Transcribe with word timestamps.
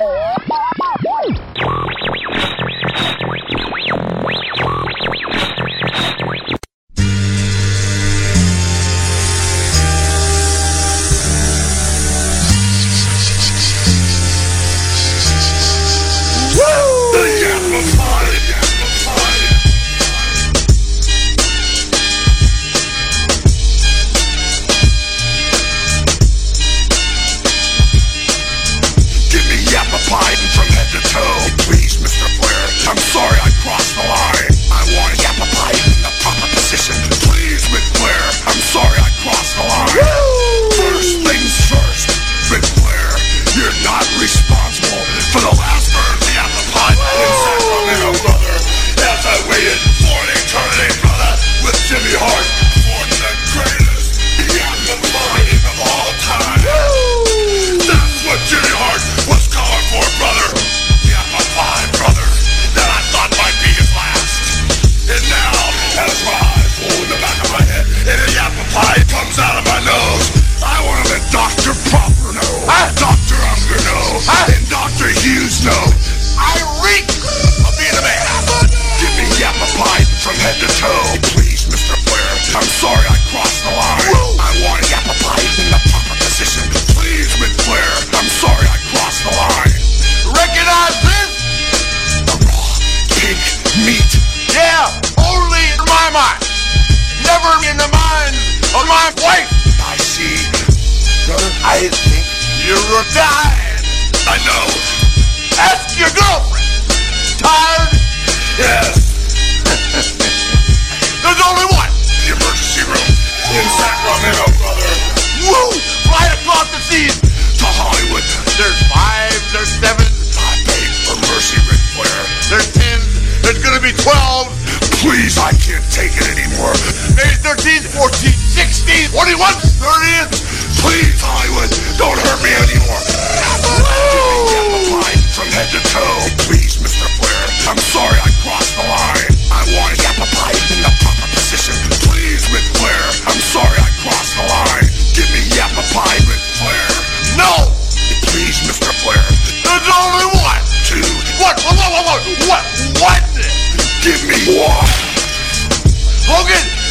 Give 0.00 0.29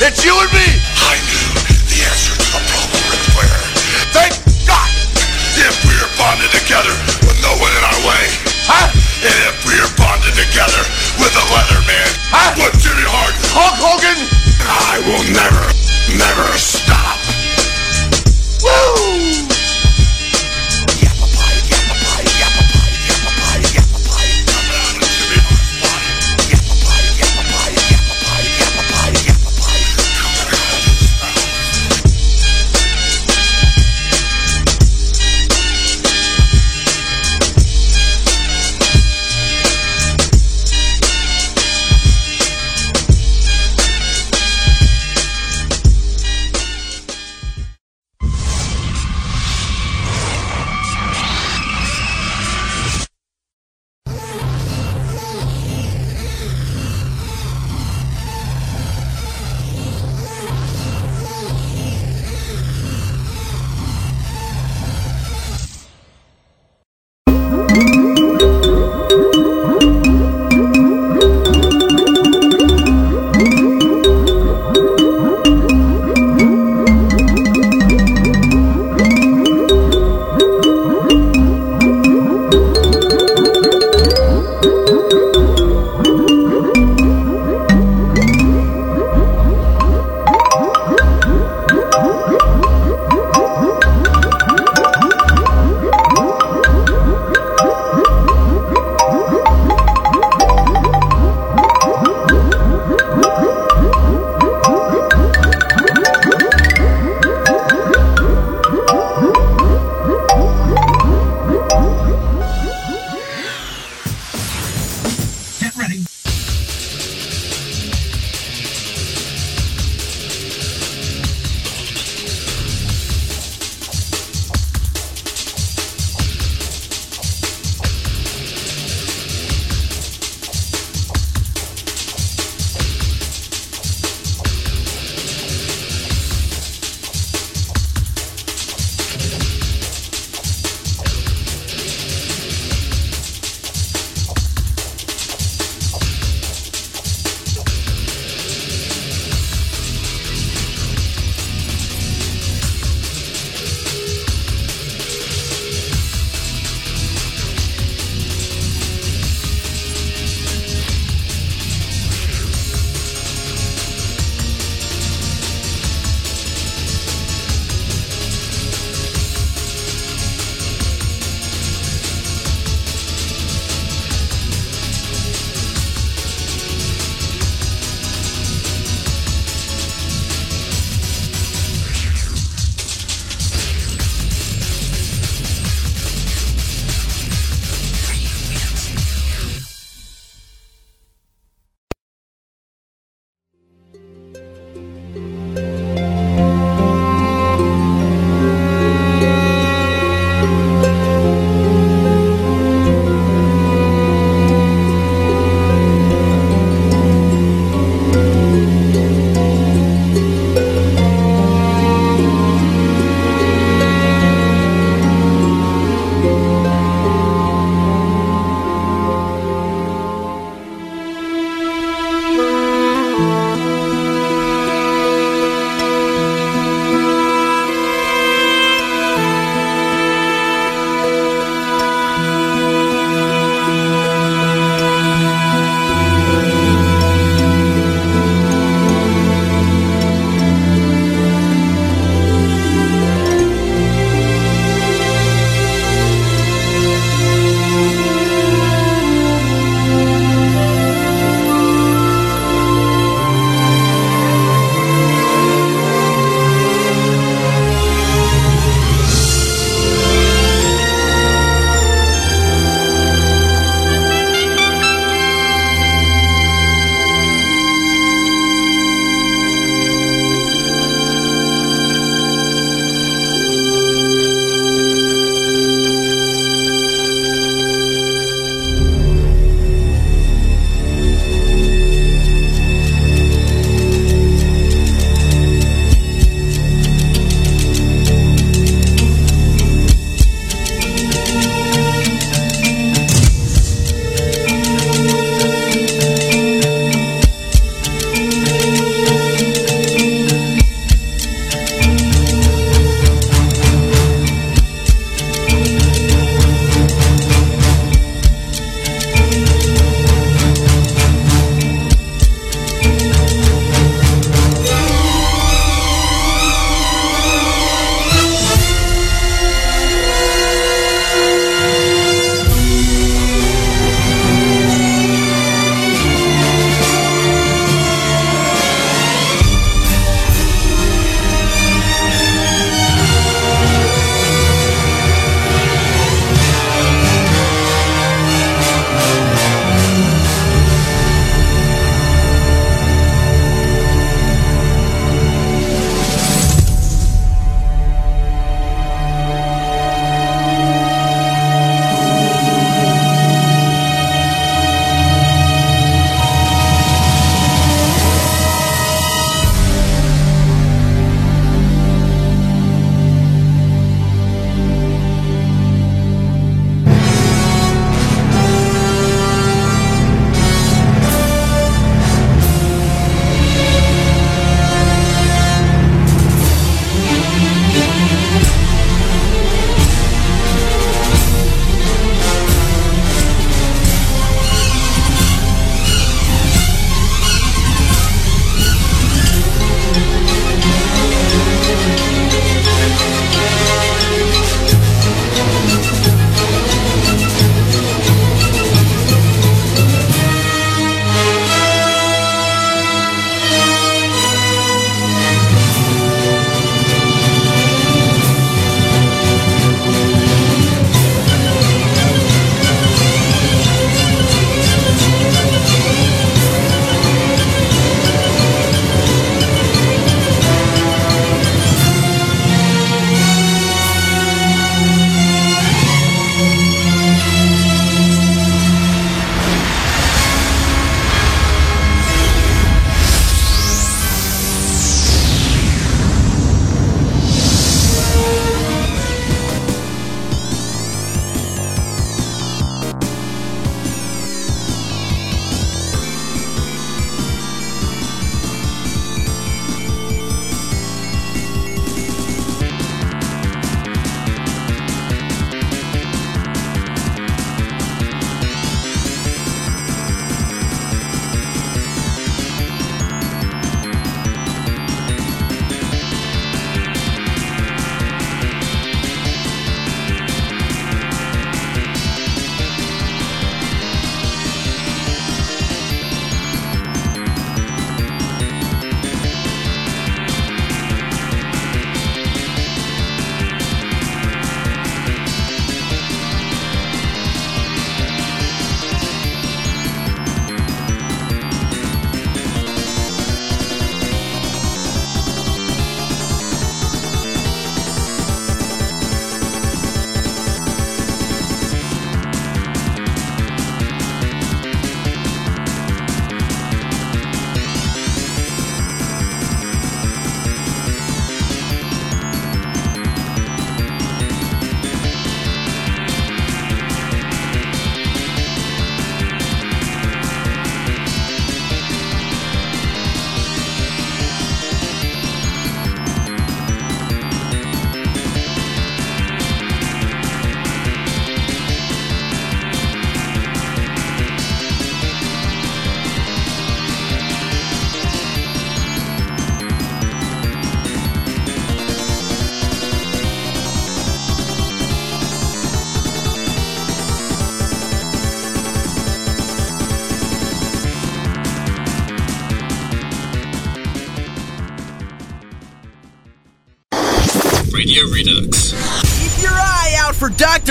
it's 0.01 0.23
you 0.23 0.33
and 0.39 0.51
me. 0.53 1.28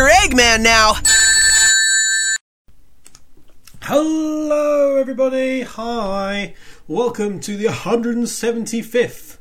Eggman 0.07 0.62
now. 0.62 0.95
Hello, 3.83 4.97
everybody. 4.97 5.62
Hi. 5.62 6.55
Welcome 6.87 7.40
to 7.40 7.57
the 7.57 7.67
175th 7.67 9.38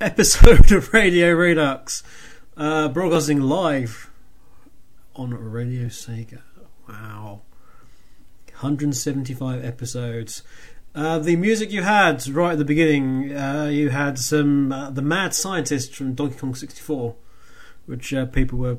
episode 0.00 0.72
of 0.72 0.92
Radio 0.92 1.32
Redux, 1.32 2.02
uh, 2.56 2.88
broadcasting 2.88 3.40
live 3.40 4.10
on 5.14 5.34
Radio 5.34 5.86
Sega. 5.86 6.42
Wow. 6.88 7.42
175 8.46 9.64
episodes. 9.64 10.42
Uh, 10.94 11.18
the 11.18 11.36
music 11.36 11.70
you 11.70 11.82
had 11.82 12.26
right 12.28 12.52
at 12.52 12.58
the 12.58 12.64
beginning, 12.64 13.36
uh, 13.36 13.66
you 13.66 13.90
had 13.90 14.18
some 14.18 14.72
uh, 14.72 14.90
the 14.90 15.02
Mad 15.02 15.34
Scientist 15.34 15.94
from 15.94 16.14
Donkey 16.14 16.38
Kong 16.38 16.54
64, 16.54 17.14
which 17.86 18.12
uh, 18.12 18.26
people 18.26 18.58
were 18.58 18.78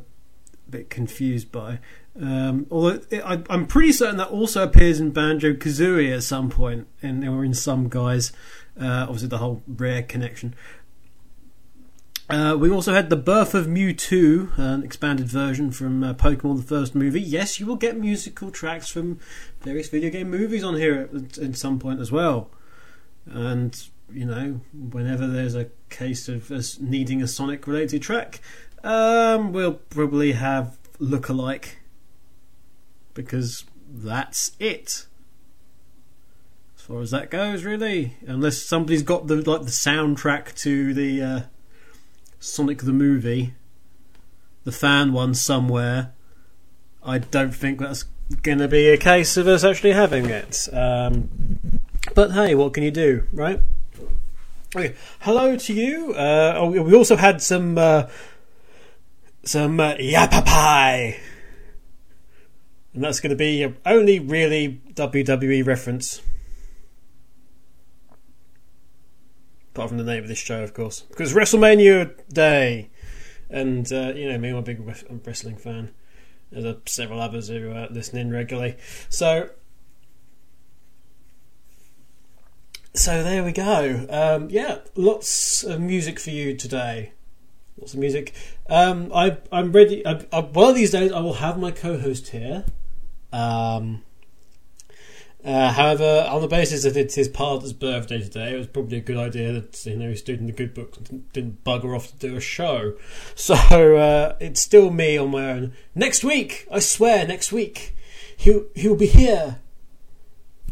bit 0.70 0.90
confused 0.90 1.52
by. 1.52 1.80
Um, 2.20 2.68
although 2.70 3.00
it, 3.10 3.22
I, 3.24 3.42
I'm 3.50 3.66
pretty 3.66 3.92
certain 3.92 4.18
that 4.18 4.30
also 4.30 4.64
appears 4.64 5.00
in 5.00 5.12
Banjo 5.12 5.54
Kazooie 5.54 6.16
at 6.16 6.24
some 6.24 6.50
point, 6.50 6.88
in, 7.02 7.28
or 7.28 7.46
in 7.46 7.54
some 7.54 7.90
guys. 7.90 8.32
Uh, 8.80 9.04
obviously, 9.04 9.28
the 9.28 9.38
whole 9.40 9.62
rare 9.68 10.04
connection. 10.04 10.56
Uh, 12.30 12.56
we 12.60 12.70
also 12.70 12.94
had 12.94 13.10
the 13.10 13.16
birth 13.16 13.56
of 13.56 13.66
Mewtwo, 13.66 14.56
an 14.58 14.84
expanded 14.84 15.28
version 15.28 15.72
from 15.72 16.04
uh, 16.04 16.14
Pokemon 16.14 16.58
the 16.58 16.64
first 16.64 16.94
movie. 16.94 17.22
Yes, 17.22 17.60
you 17.60 17.66
will 17.66 17.76
get 17.76 17.98
musical 17.98 18.52
tracks 18.52 18.88
from 18.88 19.20
various 19.62 19.90
video 19.90 20.12
game 20.12 20.30
movies 20.30 20.64
on 20.64 20.76
here 20.76 21.10
at, 21.14 21.40
at 21.40 21.58
some 21.58 21.80
point 21.80 22.00
as 22.00 22.12
well. 22.12 22.52
And 23.26 23.82
you 24.12 24.26
know, 24.26 24.62
whenever 24.74 25.28
there's 25.28 25.56
a 25.56 25.70
case 25.90 26.28
of 26.30 26.52
us 26.52 26.80
needing 26.80 27.22
a 27.22 27.28
Sonic 27.28 27.68
related 27.68 28.02
track, 28.02 28.42
um, 28.84 29.54
we'll 29.54 29.74
probably 29.74 30.34
have 30.34 30.78
look-alike 31.00 31.80
because 33.14 33.66
that's 33.88 34.52
it. 34.60 35.06
As 36.76 36.82
far 36.82 37.02
as 37.02 37.12
that 37.12 37.30
goes, 37.30 37.64
really, 37.64 38.16
unless 38.26 38.58
somebody's 38.58 39.04
got 39.04 39.28
the 39.28 39.36
like 39.36 39.62
the 39.62 39.72
soundtrack 39.72 40.56
to 40.60 40.94
the. 40.94 41.22
Uh, 41.22 41.42
Sonic 42.42 42.84
the 42.84 42.94
movie, 42.94 43.54
the 44.64 44.72
fan 44.72 45.12
one 45.12 45.34
somewhere. 45.34 46.14
I 47.04 47.18
don't 47.18 47.54
think 47.54 47.80
that's 47.80 48.04
going 48.42 48.60
to 48.60 48.68
be 48.70 48.88
a 48.88 48.98
case 48.98 49.36
of 49.36 49.46
us 49.46 49.66
actually 49.66 49.92
having 49.92 50.26
it. 50.28 50.70
Um, 50.72 51.30
but 52.16 52.32
hey, 52.32 52.56
what 52.56 52.74
can 52.74 52.84
you 52.84 52.92
do, 52.92 53.24
right? 53.34 53.62
Okay, 54.74 54.96
hello 55.20 55.58
to 55.58 55.74
you. 55.74 56.14
Uh, 56.14 56.54
oh, 56.58 56.70
we 56.82 56.96
also 56.96 57.18
had 57.18 57.42
some 57.42 57.78
uh, 57.78 58.08
some 59.44 59.80
uh, 59.80 59.96
yapapai, 59.96 61.18
and 62.94 63.04
that's 63.04 63.20
going 63.20 63.32
to 63.32 63.36
be 63.36 63.58
your 63.58 63.76
only 63.86 64.20
really 64.20 64.82
WWE 64.94 65.66
reference. 65.66 66.22
apart 69.80 69.90
from 69.92 69.98
the 69.98 70.04
name 70.04 70.22
of 70.22 70.28
this 70.28 70.38
show, 70.38 70.62
of 70.62 70.74
course, 70.74 71.02
because 71.02 71.34
WrestleMania 71.34 72.12
Day, 72.28 72.90
and 73.50 73.90
uh, 73.94 74.12
you 74.14 74.30
know 74.30 74.38
me, 74.38 74.50
I'm 74.50 74.58
a 74.58 74.62
big 74.62 74.82
wrestling 75.26 75.56
fan. 75.56 75.94
There's 76.52 76.76
several 76.86 77.22
others 77.22 77.48
who 77.48 77.72
are 77.72 77.88
listening 77.90 78.30
regularly, 78.30 78.76
so 79.08 79.52
so 82.94 83.24
there 83.24 83.42
we 83.42 83.54
go. 83.54 84.06
Um, 84.10 84.50
yeah, 84.50 84.80
lots 84.96 85.64
of 85.64 85.80
music 85.80 86.20
for 86.20 86.32
you 86.32 86.58
today. 86.58 87.14
Lots 87.80 87.94
of 87.94 88.00
music. 88.00 88.34
Um, 88.70 89.12
I, 89.14 89.38
I'm 89.52 89.72
ready. 89.72 90.06
I, 90.06 90.26
I, 90.32 90.42
one 90.42 90.70
of 90.70 90.76
these 90.76 90.92
days, 90.92 91.12
I 91.12 91.20
will 91.22 91.36
have 91.36 91.58
my 91.58 91.72
co-host 91.72 92.30
here. 92.30 92.66
Um, 93.32 94.04
uh, 95.44 95.72
however, 95.72 96.28
on 96.30 96.42
the 96.42 96.48
basis 96.48 96.84
that 96.84 96.98
it's 96.98 97.16
his 97.16 97.30
partner's 97.30 97.72
birthday 97.72 98.22
today, 98.22 98.54
it 98.54 98.58
was 98.58 98.68
probably 98.68 98.98
a 98.98 99.02
good 99.02 99.16
idea 99.16 99.54
that 99.54 99.86
you 99.86 99.96
know 99.96 100.10
he's 100.10 100.22
doing 100.22 100.46
the 100.48 100.52
good 100.52 100.74
books 100.74 100.98
and 101.10 101.32
didn't 101.32 101.64
bugger 101.64 101.96
off 101.96 102.08
to 102.08 102.18
do 102.18 102.36
a 102.36 102.42
show. 102.42 102.94
So 103.36 103.56
uh, 103.56 104.36
it's 104.42 104.60
still 104.60 104.92
me 104.92 105.18
on 105.18 105.32
my 105.32 105.52
own. 105.52 105.74
Next 105.96 106.26
week, 106.26 106.68
I 106.70 106.80
swear, 106.80 107.26
next 107.26 107.54
week 107.54 107.96
he 108.36 108.64
he 108.76 108.90
will 108.90 108.98
be 108.98 109.08
here. 109.08 109.60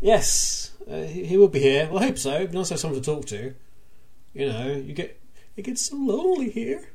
Yes, 0.02 0.74
uh, 0.90 1.04
he, 1.04 1.26
he, 1.26 1.38
will 1.38 1.48
be 1.48 1.60
here. 1.60 1.88
Well, 1.90 2.04
I 2.04 2.08
hope 2.08 2.18
so. 2.18 2.34
It'd 2.36 2.52
be 2.52 2.58
nice 2.58 2.68
to 2.68 2.74
have 2.74 2.82
someone 2.82 3.02
to 3.02 3.06
talk 3.06 3.26
to. 3.28 3.56
You 4.34 4.50
know, 4.50 4.72
you 4.74 4.94
get 4.94 5.20
it 5.56 5.64
gets 5.64 5.84
so 5.84 5.96
lonely 5.96 6.50
here. 6.50 6.90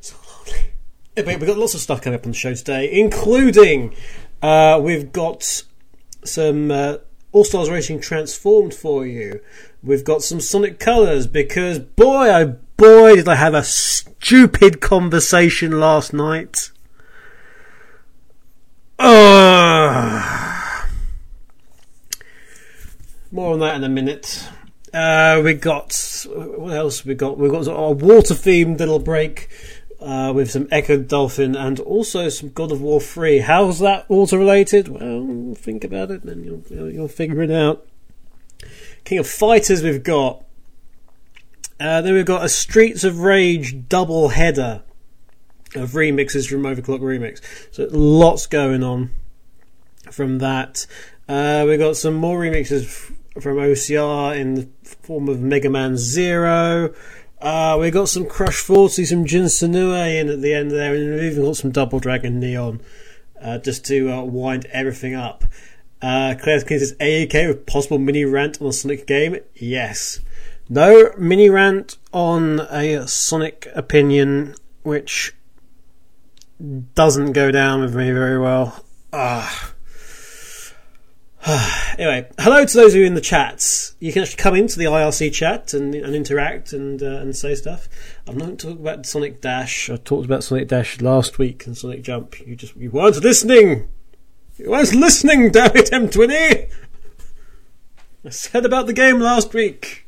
So 0.00 0.16
lonely. 0.28 0.72
Anyway, 1.16 1.36
we've 1.36 1.48
got 1.48 1.58
lots 1.58 1.74
of 1.74 1.80
stuff 1.80 2.02
coming 2.02 2.18
up 2.18 2.24
on 2.24 2.32
the 2.32 2.38
show 2.38 2.54
today, 2.54 2.90
including 2.92 3.94
uh, 4.42 4.80
we've 4.82 5.12
got 5.12 5.64
some 6.24 6.70
uh, 6.70 6.98
All 7.32 7.44
Stars 7.44 7.70
Racing 7.70 8.00
transformed 8.00 8.74
for 8.74 9.06
you. 9.06 9.40
We've 9.82 10.04
got 10.04 10.22
some 10.22 10.40
Sonic 10.40 10.78
Colors 10.78 11.26
because 11.26 11.78
boy, 11.78 12.28
oh 12.28 12.56
boy, 12.76 13.16
did 13.16 13.28
I 13.28 13.36
have 13.36 13.54
a 13.54 13.62
stupid 13.62 14.80
conversation 14.80 15.78
last 15.78 16.12
night. 16.12 16.70
Uh, 18.98 20.86
more 23.30 23.52
on 23.52 23.60
that 23.60 23.76
in 23.76 23.84
a 23.84 23.88
minute. 23.88 24.48
Uh, 24.92 25.40
we 25.44 25.54
got 25.54 26.26
what 26.28 26.72
else? 26.74 27.04
We 27.04 27.14
got 27.14 27.38
we 27.38 27.48
got 27.48 27.66
a 27.66 27.90
water 27.90 28.34
themed 28.34 28.78
little 28.78 28.98
break 28.98 29.48
uh, 30.00 30.32
with 30.34 30.50
some 30.50 30.66
Ecco 30.66 31.06
Dolphin 31.06 31.56
and 31.56 31.80
also 31.80 32.28
some 32.28 32.50
God 32.50 32.72
of 32.72 32.80
War 32.80 33.00
3. 33.00 33.40
How's 33.40 33.78
that 33.80 34.08
water 34.08 34.38
related? 34.38 34.88
Well, 34.88 35.54
think 35.54 35.84
about 35.84 36.10
it 36.10 36.24
and 36.24 36.44
you'll, 36.44 36.62
you'll, 36.68 36.90
you'll 36.90 37.08
figure 37.08 37.42
it 37.42 37.50
out. 37.50 37.86
King 39.04 39.18
of 39.18 39.28
Fighters 39.28 39.82
we've 39.82 40.02
got. 40.02 40.44
Uh, 41.78 42.00
then 42.00 42.14
we've 42.14 42.24
got 42.24 42.44
a 42.44 42.48
Streets 42.48 43.04
of 43.04 43.20
Rage 43.20 43.88
double 43.88 44.28
header 44.28 44.82
of 45.74 45.90
remixes 45.90 46.48
from 46.48 46.62
OverClocked 46.62 47.00
ReMix. 47.00 47.42
So 47.70 47.86
lots 47.90 48.46
going 48.46 48.82
on 48.82 49.10
from 50.10 50.38
that. 50.38 50.86
Uh, 51.28 51.64
we've 51.66 51.78
got 51.78 51.96
some 51.96 52.14
more 52.14 52.40
remixes 52.40 53.12
from 53.40 53.56
OCR 53.56 54.36
in 54.36 54.54
the 54.54 54.68
form 54.84 55.28
of 55.28 55.40
Mega 55.40 55.70
Man 55.70 55.96
Zero. 55.96 56.94
Uh, 57.40 57.76
we 57.78 57.90
got 57.90 58.08
some 58.08 58.26
Crush 58.26 58.60
40, 58.60 59.04
some 59.04 59.24
Jun 59.26 59.44
Senoue 59.44 60.20
in 60.20 60.28
at 60.28 60.40
the 60.40 60.54
end 60.54 60.70
there, 60.70 60.94
and 60.94 61.14
we've 61.14 61.32
even 61.32 61.44
got 61.44 61.56
some 61.56 61.70
Double 61.70 62.00
Dragon 62.00 62.40
Neon 62.40 62.80
uh, 63.40 63.58
just 63.58 63.84
to 63.86 64.10
uh, 64.10 64.22
wind 64.22 64.66
everything 64.66 65.14
up. 65.14 65.44
Uh, 66.00 66.34
Claire 66.40 66.62
King 66.62 66.78
says 66.78 66.94
AEK 67.00 67.48
with 67.48 67.66
possible 67.66 67.98
mini 67.98 68.24
rant 68.24 68.60
on 68.60 68.68
a 68.68 68.72
Sonic 68.72 69.06
game. 69.06 69.38
Yes. 69.54 70.20
No 70.68 71.12
mini 71.18 71.48
rant 71.48 71.96
on 72.12 72.60
a 72.70 73.06
Sonic 73.06 73.68
opinion, 73.74 74.54
which 74.82 75.34
doesn't 76.94 77.32
go 77.32 77.50
down 77.50 77.80
with 77.82 77.94
me 77.94 78.10
very 78.10 78.38
well. 78.38 78.84
Ah. 79.12 79.74
anyway, 81.96 82.28
hello 82.40 82.64
to 82.64 82.76
those 82.76 82.92
of 82.94 82.98
you 82.98 83.06
in 83.06 83.14
the 83.14 83.20
chats. 83.20 83.94
You 84.00 84.12
can 84.12 84.22
actually 84.22 84.42
come 84.42 84.56
into 84.56 84.80
the 84.80 84.86
IRC 84.86 85.32
chat 85.32 85.74
and, 85.74 85.94
and 85.94 86.12
interact 86.12 86.72
and 86.72 87.00
uh, 87.00 87.20
and 87.20 87.36
say 87.36 87.54
stuff. 87.54 87.88
I'm 88.26 88.36
not 88.36 88.58
talking 88.58 88.80
about 88.80 89.06
Sonic 89.06 89.42
Dash. 89.42 89.88
I 89.88 89.96
talked 89.96 90.24
about 90.24 90.42
Sonic 90.42 90.66
Dash 90.66 91.00
last 91.00 91.38
week 91.38 91.64
and 91.66 91.78
Sonic 91.78 92.02
Jump. 92.02 92.40
You 92.44 92.56
just 92.56 92.74
you 92.74 92.90
weren't 92.90 93.22
listening. 93.22 93.88
You 94.56 94.70
weren't 94.70 94.92
listening, 94.92 95.52
damn 95.52 95.76
it, 95.76 95.90
M20. 95.92 96.68
I 98.24 98.28
said 98.30 98.66
about 98.66 98.88
the 98.88 98.92
game 98.92 99.20
last 99.20 99.54
week. 99.54 100.04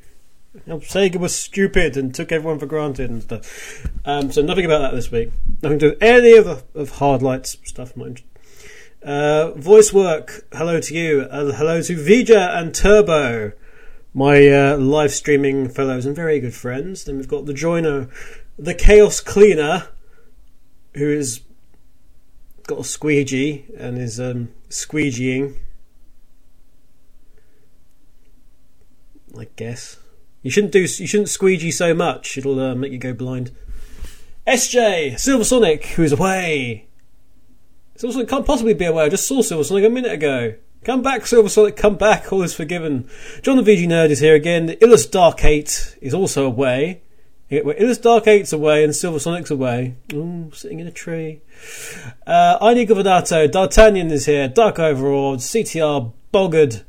Sega 0.67 1.21
was 1.21 1.37
stupid 1.37 1.97
and 1.97 2.13
took 2.13 2.33
everyone 2.33 2.59
for 2.59 2.67
granted 2.67 3.11
and 3.11 3.23
stuff. 3.23 3.87
Um, 4.05 4.33
so 4.33 4.43
nothing 4.43 4.65
about 4.65 4.81
that 4.81 4.93
this 4.93 5.13
week. 5.13 5.31
Nothing 5.63 5.79
to 5.79 5.87
do 5.87 5.91
with 5.91 6.03
any 6.03 6.37
of 6.37 6.47
the 6.47 6.65
of 6.75 6.95
Hardlights 6.95 7.65
stuff. 7.65 7.97
Mind 7.97 8.23
uh, 9.03 9.53
voice 9.53 9.93
work, 9.93 10.47
hello 10.53 10.81
to 10.81 10.95
you. 10.95 11.23
Uh, 11.31 11.53
hello 11.53 11.81
to 11.83 11.97
Vija 11.97 12.57
and 12.57 12.75
Turbo, 12.75 13.53
my 14.13 14.49
uh, 14.49 14.77
live 14.77 15.13
streaming 15.13 15.69
fellows 15.69 16.07
and 16.07 16.17
very 16.17 16.41
good 16.41 16.55
friends. 16.55 17.05
Then 17.05 17.17
we've 17.17 17.29
got 17.29 17.47
the 17.47 17.55
joiner, 17.55 18.09
the 18.59 18.75
Chaos 18.75 19.21
Cleaner, 19.21 19.89
who 20.95 21.09
is 21.09 21.41
got 22.67 22.81
a 22.81 22.85
squeegee 22.85 23.65
and 23.77 23.99
is 23.99 24.21
um, 24.21 24.51
squeegeeing. 24.69 25.57
I 29.39 29.47
guess 29.57 29.99
you 30.43 30.51
shouldn't 30.51 30.73
do. 30.73 30.81
You 30.81 31.07
shouldn't 31.07 31.29
squeegee 31.29 31.71
so 31.71 31.95
much; 31.95 32.37
it'll 32.37 32.59
uh, 32.59 32.75
make 32.75 32.93
you 32.93 32.99
go 32.99 33.13
blind. 33.13 33.53
SJ 34.47 35.19
Silver 35.19 35.45
Sonic, 35.45 35.85
who 35.87 36.03
is 36.03 36.13
Silver 37.99 38.13
Sonic 38.13 38.29
can't 38.29 38.47
possibly 38.47 38.75
be 38.75 38.85
away. 38.85 39.07
I 39.07 39.09
just 39.09 39.27
saw 39.27 39.43
Silver 39.43 39.65
Sonic 39.65 39.85
a 39.85 39.91
minute 39.91 40.13
ago. 40.13 40.55
Come 40.85 41.03
back, 41.03 41.27
Silver 41.27 41.49
Sonic, 41.49 41.75
come 41.75 41.97
back. 41.97 42.33
All 42.33 42.45
is 42.45 42.55
forgiven. 42.55 43.11
John 43.43 43.57
the 43.57 43.63
VG 43.65 43.89
Nerd 43.89 44.11
is 44.11 44.21
here 44.21 44.37
again. 44.37 44.67
The 44.67 44.81
Illus 44.81 45.05
Dark 45.05 45.45
8 45.45 45.99
is 46.01 46.15
also 46.15 46.47
away. 46.47 47.03
Illus 47.51 47.99
Dark 47.99 48.29
Eight's 48.29 48.53
away 48.53 48.85
and 48.85 48.95
Silver 48.95 49.19
Sonic's 49.19 49.51
away. 49.51 49.97
Ooh, 50.13 50.53
sitting 50.55 50.79
in 50.79 50.87
a 50.87 50.93
tree. 50.93 51.41
Uh, 52.25 52.57
I 52.61 52.73
need 52.75 52.89
Governato. 52.89 53.51
D'Artagnan 53.51 54.13
is 54.13 54.27
here. 54.27 54.47
Dark 54.47 54.79
Overlord. 54.79 55.41
CTR 55.41 56.13
Boggard. 56.31 56.85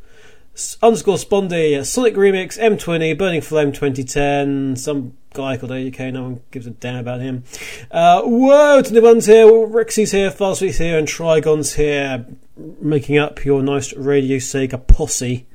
Underscore 0.82 1.18
Spondy. 1.18 1.86
Sonic 1.86 2.16
Remix. 2.16 2.60
M20. 2.60 3.18
Burning 3.18 3.42
Flame 3.42 3.72
2010. 3.72 4.76
Some 4.76 5.18
guy 5.34 5.58
called 5.58 5.72
AUK. 5.72 6.14
No 6.14 6.24
one 6.24 6.42
gives 6.52 6.68
a 6.68 6.72
damn 6.72 6.98
about 6.98 7.22
him. 7.22 7.44
Uh, 7.92 8.22
whoa, 8.24 8.82
to 8.82 8.94
the 8.94 9.02
ones 9.02 9.26
here. 9.26 9.46
Rexy's 9.46 10.12
here. 10.12 10.32
Fastweek's 10.32 10.78
here. 10.78 10.98
And 10.98 11.08
Trigon's 11.08 11.76
here. 11.76 12.26
Making 12.58 13.18
up 13.18 13.46
your 13.46 13.62
nice 13.62 13.94
Radio 13.94 14.38
Sega 14.38 14.86
posse. 14.86 15.46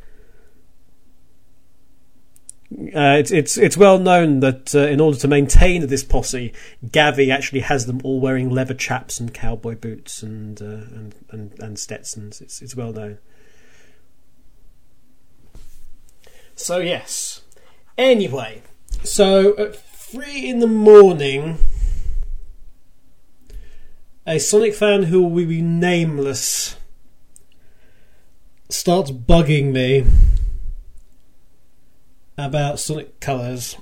Uh, 2.73 3.17
it's 3.19 3.31
it's 3.31 3.57
it's 3.57 3.77
well 3.77 3.99
known 3.99 4.41
that 4.41 4.75
uh, 4.75 4.81
in 4.81 5.01
order 5.01 5.17
to 5.17 5.29
maintain 5.29 5.87
this 5.87 6.03
posse, 6.03 6.53
Gavi 6.85 7.33
actually 7.33 7.61
has 7.61 7.87
them 7.87 8.01
all 8.03 8.21
wearing 8.21 8.51
leather 8.51 8.75
chaps 8.75 9.21
and 9.21 9.33
cowboy 9.33 9.77
boots 9.77 10.25
and 10.25 10.61
uh, 10.61 10.65
and, 10.65 11.15
and 11.31 11.61
and 11.61 11.79
Stetsons. 11.79 12.41
It's 12.41 12.61
it's 12.63 12.75
well 12.75 12.93
known. 12.93 13.19
So 16.57 16.79
yes. 16.79 17.43
Anyway, 17.97 18.63
so 19.03 19.57
at 19.57 19.77
three 19.77 20.49
in 20.49 20.61
the 20.61 20.67
morning, 20.67 21.59
a 24.27 24.39
Sonic 24.39 24.75
fan 24.75 25.05
who 25.05 25.23
will 25.23 25.47
be 25.47 25.63
nameless 25.63 26.77
starts 28.69 29.11
bugging 29.11 29.73
me 29.73 30.05
about 32.37 32.81
Sonic 32.81 33.21
Colors. 33.21 33.77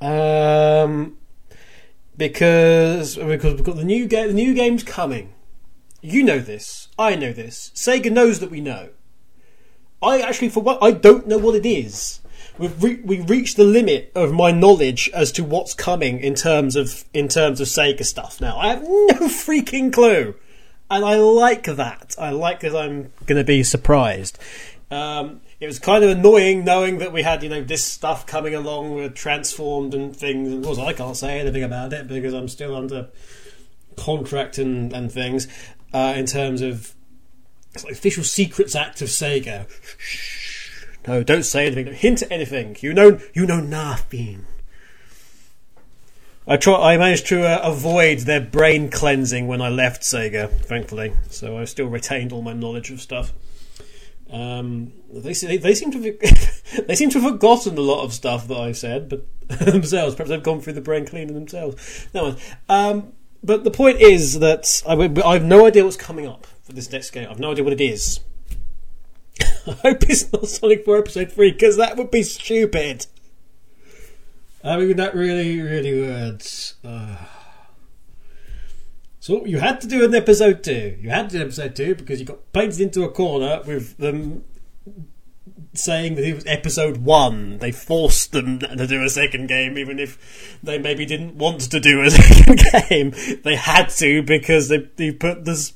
Um, 0.00 1.16
because 2.16 3.16
because 3.16 3.54
we've 3.54 3.64
got 3.64 3.76
the 3.76 3.84
new 3.84 4.06
game. 4.06 4.28
The 4.28 4.34
new 4.34 4.54
game's 4.54 4.82
coming. 4.82 5.32
You 6.00 6.22
know 6.22 6.38
this. 6.38 6.88
I 6.98 7.16
know 7.16 7.32
this. 7.32 7.70
Sega 7.74 8.10
knows 8.10 8.40
that 8.40 8.50
we 8.50 8.60
know. 8.60 8.90
I 10.02 10.20
actually, 10.20 10.50
for 10.50 10.62
what 10.62 10.82
I 10.82 10.90
don't 10.90 11.26
know 11.26 11.38
what 11.38 11.54
it 11.54 11.66
is. 11.66 12.20
We've 12.58 12.82
re- 12.82 13.00
we 13.04 13.20
reached 13.20 13.58
the 13.58 13.64
limit 13.64 14.12
of 14.14 14.32
my 14.32 14.50
knowledge 14.50 15.10
as 15.12 15.30
to 15.32 15.44
what's 15.44 15.74
coming 15.74 16.20
in 16.20 16.34
terms 16.34 16.74
of 16.74 17.04
in 17.12 17.28
terms 17.28 17.60
of 17.60 17.68
Sega 17.68 18.04
stuff. 18.04 18.40
Now 18.40 18.56
I 18.56 18.68
have 18.68 18.82
no 18.82 18.88
freaking 19.28 19.92
clue, 19.92 20.34
and 20.90 21.04
I 21.04 21.16
like 21.16 21.64
that. 21.64 22.14
I 22.18 22.30
like 22.30 22.60
that 22.60 22.74
I'm 22.74 23.12
going 23.26 23.38
to 23.38 23.44
be 23.44 23.62
surprised. 23.62 24.38
Um, 24.90 25.40
it 25.60 25.66
was 25.66 25.78
kind 25.78 26.04
of 26.04 26.10
annoying 26.10 26.64
knowing 26.64 26.98
that 26.98 27.12
we 27.12 27.22
had 27.22 27.42
you 27.42 27.50
know 27.50 27.62
this 27.62 27.84
stuff 27.84 28.26
coming 28.26 28.54
along 28.54 28.94
with 28.94 29.14
transformed 29.14 29.92
and 29.92 30.16
things. 30.16 30.52
Of 30.52 30.62
course, 30.62 30.78
I 30.78 30.94
can't 30.94 31.16
say 31.16 31.38
anything 31.38 31.62
about 31.62 31.92
it 31.92 32.08
because 32.08 32.32
I'm 32.32 32.48
still 32.48 32.74
under 32.74 33.08
contract 33.96 34.56
and 34.56 34.94
and 34.94 35.12
things 35.12 35.46
uh, 35.92 36.14
in 36.16 36.24
terms 36.24 36.62
of 36.62 36.94
it's 37.76 37.84
like 37.84 37.94
official 37.94 38.24
secrets 38.24 38.74
act 38.74 39.02
of 39.02 39.08
Sega. 39.08 39.66
No, 41.06 41.22
don't 41.22 41.44
say 41.44 41.66
anything. 41.66 41.84
Don't 41.86 41.94
hint 41.94 42.22
at 42.22 42.32
anything. 42.32 42.76
You 42.80 42.92
know, 42.92 43.20
you 43.32 43.46
know 43.46 43.60
nothing. 43.60 44.44
I 46.48 46.56
try. 46.56 46.94
I 46.94 46.96
managed 46.96 47.26
to 47.28 47.44
uh, 47.44 47.60
avoid 47.62 48.20
their 48.20 48.40
brain 48.40 48.90
cleansing 48.90 49.46
when 49.46 49.60
I 49.60 49.68
left 49.68 50.02
Sega, 50.02 50.50
thankfully. 50.50 51.12
So 51.28 51.58
I 51.58 51.64
still 51.64 51.86
retained 51.86 52.32
all 52.32 52.42
my 52.42 52.52
knowledge 52.52 52.90
of 52.90 53.00
stuff. 53.00 53.32
Um, 54.30 54.92
they, 55.12 55.34
se- 55.34 55.58
they 55.58 55.74
seem 55.74 55.92
to 55.92 56.02
have, 56.02 56.86
they 56.86 56.94
seem 56.96 57.10
to 57.10 57.20
have 57.20 57.32
forgotten 57.32 57.78
a 57.78 57.80
lot 57.80 58.04
of 58.04 58.12
stuff 58.12 58.48
that 58.48 58.56
I've 58.56 58.76
said, 58.76 59.08
but 59.08 59.24
themselves 59.48 60.16
perhaps 60.16 60.30
they've 60.30 60.42
gone 60.42 60.60
through 60.60 60.72
the 60.72 60.80
brain 60.80 61.06
cleaning 61.06 61.34
themselves. 61.34 62.08
No, 62.12 62.36
um, 62.68 63.12
but 63.44 63.62
the 63.62 63.70
point 63.70 64.00
is 64.00 64.40
that 64.40 64.82
I, 64.86 64.94
I 65.24 65.34
have 65.34 65.44
no 65.44 65.66
idea 65.66 65.84
what's 65.84 65.96
coming 65.96 66.26
up 66.26 66.46
for 66.66 66.72
this 66.72 66.90
next 66.90 67.10
game. 67.10 67.28
I've 67.30 67.38
no 67.38 67.52
idea 67.52 67.64
what 67.64 67.72
it 67.72 67.80
is. 67.80 68.20
I 69.40 69.72
hope 69.72 70.02
it's 70.08 70.32
not 70.32 70.48
Sonic 70.48 70.84
4 70.84 70.98
Episode 70.98 71.32
3 71.32 71.52
because 71.52 71.76
that 71.76 71.96
would 71.96 72.10
be 72.10 72.22
stupid. 72.22 73.06
I 74.64 74.76
mean, 74.78 74.96
that 74.96 75.14
really, 75.14 75.60
really. 75.60 76.60
Uh. 76.84 77.16
So 79.20 79.44
you 79.44 79.58
had 79.58 79.80
to 79.80 79.86
do 79.86 80.04
an 80.04 80.14
episode 80.14 80.62
two. 80.64 80.96
You 81.00 81.10
had 81.10 81.30
to 81.30 81.38
do 81.38 81.42
episode 81.42 81.76
two 81.76 81.94
because 81.94 82.20
you 82.20 82.26
got 82.26 82.52
painted 82.52 82.80
into 82.80 83.02
a 83.02 83.10
corner 83.10 83.60
with 83.64 83.96
them 83.96 84.44
saying 85.74 86.14
that 86.14 86.24
it 86.24 86.34
was 86.34 86.46
episode 86.46 86.98
one. 86.98 87.58
They 87.58 87.72
forced 87.72 88.32
them 88.32 88.58
to 88.60 88.86
do 88.86 89.02
a 89.02 89.08
second 89.08 89.48
game, 89.48 89.78
even 89.78 89.98
if 89.98 90.58
they 90.62 90.78
maybe 90.78 91.06
didn't 91.06 91.36
want 91.36 91.60
to 91.60 91.80
do 91.80 92.02
a 92.02 92.10
second 92.12 92.60
game. 92.88 93.14
They 93.42 93.56
had 93.56 93.88
to 93.90 94.22
because 94.22 94.68
they, 94.68 94.88
they 94.96 95.12
put 95.12 95.44
this. 95.44 95.72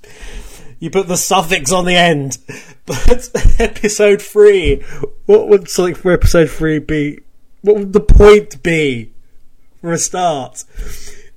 You 0.81 0.91
put 0.91 1.09
the 1.09 1.17
suffix 1.17 1.71
on 1.71 1.85
the 1.85 1.95
end. 1.95 2.39
But 2.87 3.31
episode 3.61 4.21
three, 4.21 4.83
what 5.27 5.47
would 5.47 5.69
something 5.69 5.95
for 5.95 6.11
episode 6.11 6.51
three 6.51 6.81
be? 6.81 7.21
What 7.61 7.77
would 7.77 7.93
the 7.93 8.01
point 8.01 8.65
be 8.65 9.13
for 9.81 9.93
a 9.93 9.99
start? 9.99 10.65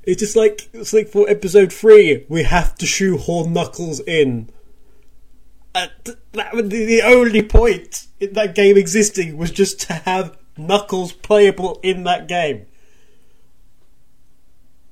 It's 0.01 0.19
just 0.19 0.36
like 0.36 0.67
it's 0.73 0.95
for 1.12 1.29
episode 1.29 1.71
three, 1.71 2.25
we 2.27 2.41
have 2.41 2.73
to 2.79 2.88
shoehorn 2.88 3.53
Knuckles 3.53 3.99
in. 3.99 4.49
Uh, 5.75 5.88
that 6.32 6.56
would 6.56 6.69
be 6.69 6.86
the 6.86 7.03
only 7.03 7.43
point 7.43 8.08
in 8.19 8.34
that 8.34 8.56
game 8.56 8.77
existing 8.77 9.38
was 9.38 9.51
just 9.51 9.82
to 9.82 9.93
have 9.93 10.36
Knuckles 10.58 11.12
playable 11.12 11.79
in 11.84 12.03
that 12.06 12.27
game. 12.27 12.65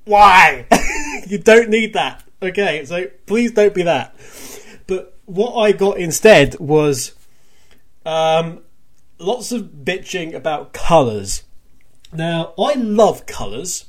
Why? 0.04 0.66
you 1.26 1.38
don't 1.38 1.70
need 1.70 1.94
that. 1.94 2.22
Okay, 2.42 2.84
so 2.84 3.06
please 3.26 3.52
don't 3.52 3.72
be 3.72 3.84
that. 3.84 4.16
But 4.88 5.16
what 5.26 5.54
I 5.54 5.70
got 5.70 5.98
instead 5.98 6.58
was 6.58 7.14
um, 8.04 8.62
lots 9.18 9.52
of 9.52 9.70
bitching 9.84 10.34
about 10.34 10.72
colours. 10.72 11.44
Now, 12.12 12.52
I 12.58 12.74
love 12.74 13.26
colours, 13.26 13.86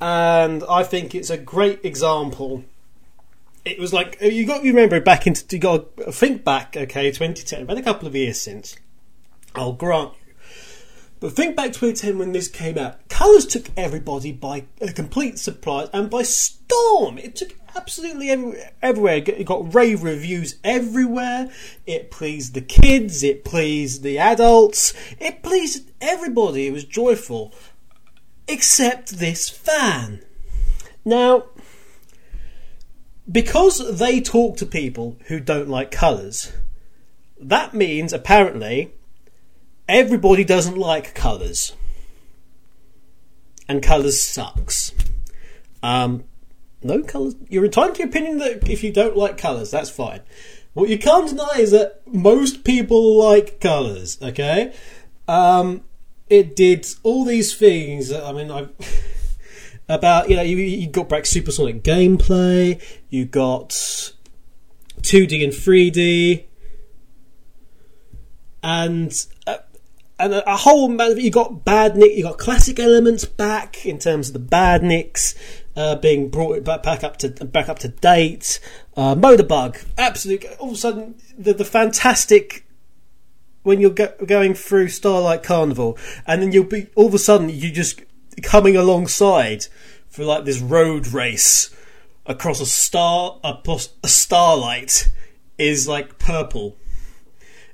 and 0.00 0.62
I 0.68 0.84
think 0.84 1.14
it's 1.14 1.30
a 1.30 1.38
great 1.38 1.84
example. 1.84 2.64
It 3.64 3.78
was 3.78 3.94
like 3.94 4.18
you 4.20 4.46
got 4.46 4.62
you 4.62 4.72
remember 4.72 5.00
back 5.00 5.26
into 5.26 5.56
you 5.56 5.58
got 5.60 5.96
to 5.96 6.12
think 6.12 6.44
back, 6.44 6.76
okay, 6.76 7.10
2010, 7.10 7.64
been 7.64 7.78
a 7.78 7.82
couple 7.82 8.06
of 8.06 8.14
years 8.14 8.40
since. 8.40 8.76
I'll 9.54 9.72
grant. 9.72 10.12
But 11.24 11.32
think 11.32 11.56
back 11.56 11.72
to 11.72 11.80
2010 11.80 12.18
when 12.18 12.32
this 12.32 12.48
came 12.48 12.76
out. 12.76 13.08
Colours 13.08 13.46
took 13.46 13.70
everybody 13.78 14.30
by 14.30 14.66
a 14.82 14.92
complete 14.92 15.38
surprise 15.38 15.88
and 15.90 16.10
by 16.10 16.22
storm. 16.22 17.16
It 17.16 17.34
took 17.34 17.54
absolutely 17.74 18.28
every, 18.28 18.62
everywhere. 18.82 19.22
It 19.26 19.46
got 19.46 19.74
rave 19.74 20.02
reviews 20.02 20.56
everywhere. 20.62 21.50
It 21.86 22.10
pleased 22.10 22.52
the 22.52 22.60
kids. 22.60 23.22
It 23.22 23.42
pleased 23.42 24.02
the 24.02 24.18
adults. 24.18 24.92
It 25.18 25.42
pleased 25.42 25.92
everybody. 25.98 26.66
It 26.66 26.74
was 26.74 26.84
joyful. 26.84 27.54
Except 28.46 29.18
this 29.18 29.48
fan. 29.48 30.22
Now, 31.06 31.44
because 33.32 33.98
they 33.98 34.20
talk 34.20 34.58
to 34.58 34.66
people 34.66 35.16
who 35.28 35.40
don't 35.40 35.70
like 35.70 35.90
colours, 35.90 36.52
that 37.40 37.72
means 37.72 38.12
apparently 38.12 38.92
everybody 39.88 40.44
doesn't 40.44 40.78
like 40.78 41.14
colours. 41.14 41.74
And 43.68 43.82
colours 43.82 44.20
sucks. 44.20 44.92
Um, 45.82 46.24
no 46.82 47.02
colours. 47.02 47.34
You're 47.48 47.64
entitled 47.64 47.96
to 47.96 48.00
your 48.00 48.08
opinion 48.08 48.38
that 48.38 48.68
if 48.68 48.84
you 48.84 48.92
don't 48.92 49.16
like 49.16 49.38
colours, 49.38 49.70
that's 49.70 49.90
fine. 49.90 50.20
What 50.74 50.88
you 50.88 50.98
can't 50.98 51.28
deny 51.28 51.58
is 51.58 51.70
that 51.70 52.02
most 52.06 52.64
people 52.64 53.16
like 53.16 53.60
colours, 53.60 54.18
okay? 54.20 54.74
Um, 55.28 55.82
it 56.28 56.56
did 56.56 56.86
all 57.02 57.24
these 57.24 57.54
things. 57.54 58.12
I 58.12 58.32
mean, 58.32 58.50
I 58.50 58.68
about 59.88 60.28
you 60.28 60.36
know 60.36 60.42
you, 60.42 60.56
you 60.56 60.88
got 60.88 61.08
back 61.08 61.26
supersonic 61.26 61.82
gameplay. 61.82 62.82
You 63.08 63.24
got 63.24 63.70
2D 65.02 65.44
and 65.44 65.52
3D, 65.52 66.44
and 68.62 69.26
and 70.18 70.34
a, 70.34 70.52
a 70.52 70.56
whole 70.56 70.88
man. 70.88 71.18
You 71.18 71.30
got 71.30 71.64
Badnik. 71.64 72.16
You 72.16 72.24
got 72.24 72.38
classic 72.38 72.78
elements 72.78 73.24
back 73.24 73.84
in 73.84 73.98
terms 73.98 74.28
of 74.28 74.34
the 74.34 74.40
Badniks 74.40 75.34
uh, 75.76 75.96
being 75.96 76.28
brought 76.28 76.64
back, 76.64 76.82
back 76.82 77.04
up 77.04 77.16
to 77.18 77.28
back 77.28 77.68
up 77.68 77.78
to 77.80 77.88
date. 77.88 78.60
Uh, 78.96 79.14
Motobug, 79.14 79.84
absolutely. 79.98 80.48
All 80.56 80.68
of 80.68 80.74
a 80.74 80.78
sudden, 80.78 81.14
the 81.36 81.54
the 81.54 81.64
fantastic 81.64 82.66
when 83.62 83.80
you're 83.80 83.90
go- 83.90 84.14
going 84.24 84.54
through 84.54 84.88
Starlight 84.88 85.42
Carnival, 85.42 85.98
and 86.26 86.42
then 86.42 86.52
you'll 86.52 86.64
be 86.64 86.86
all 86.94 87.06
of 87.06 87.14
a 87.14 87.18
sudden 87.18 87.48
you 87.48 87.70
just 87.70 88.02
coming 88.42 88.76
alongside 88.76 89.66
for 90.08 90.24
like 90.24 90.44
this 90.44 90.60
road 90.60 91.08
race 91.08 91.74
across 92.26 92.60
a 92.60 92.66
star 92.66 93.38
a 93.42 94.08
starlight 94.08 95.10
is 95.58 95.88
like 95.88 96.18
purple, 96.18 96.76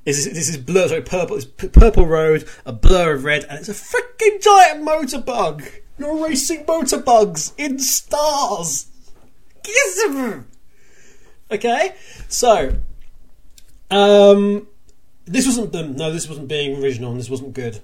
is, 0.05 0.25
this 0.25 0.49
is 0.49 0.57
blur, 0.57 0.89
sorry, 0.89 1.03
purple. 1.03 1.37
It's 1.37 1.45
purple 1.45 2.07
road, 2.07 2.49
a 2.65 2.73
blur 2.73 3.15
of 3.15 3.25
red, 3.25 3.45
and 3.45 3.59
it's 3.59 3.69
a 3.69 3.73
freaking 3.73 4.43
giant 4.43 4.83
Motobug. 4.83 5.69
You're 5.99 6.27
racing 6.27 6.65
Motobugs 6.65 7.53
in 7.59 7.79
stars. 7.79 8.87
Yes. 9.67 10.45
Okay, 11.53 11.95
so 12.29 12.77
um, 13.91 14.69
this 15.25 15.47
wasn't 15.47 15.73
the 15.73 15.83
no, 15.83 16.13
this 16.13 16.29
wasn't 16.29 16.49
being 16.49 16.83
original, 16.83 17.11
and 17.11 17.21
this 17.21 17.29
wasn't 17.29 17.53
good 17.53 17.83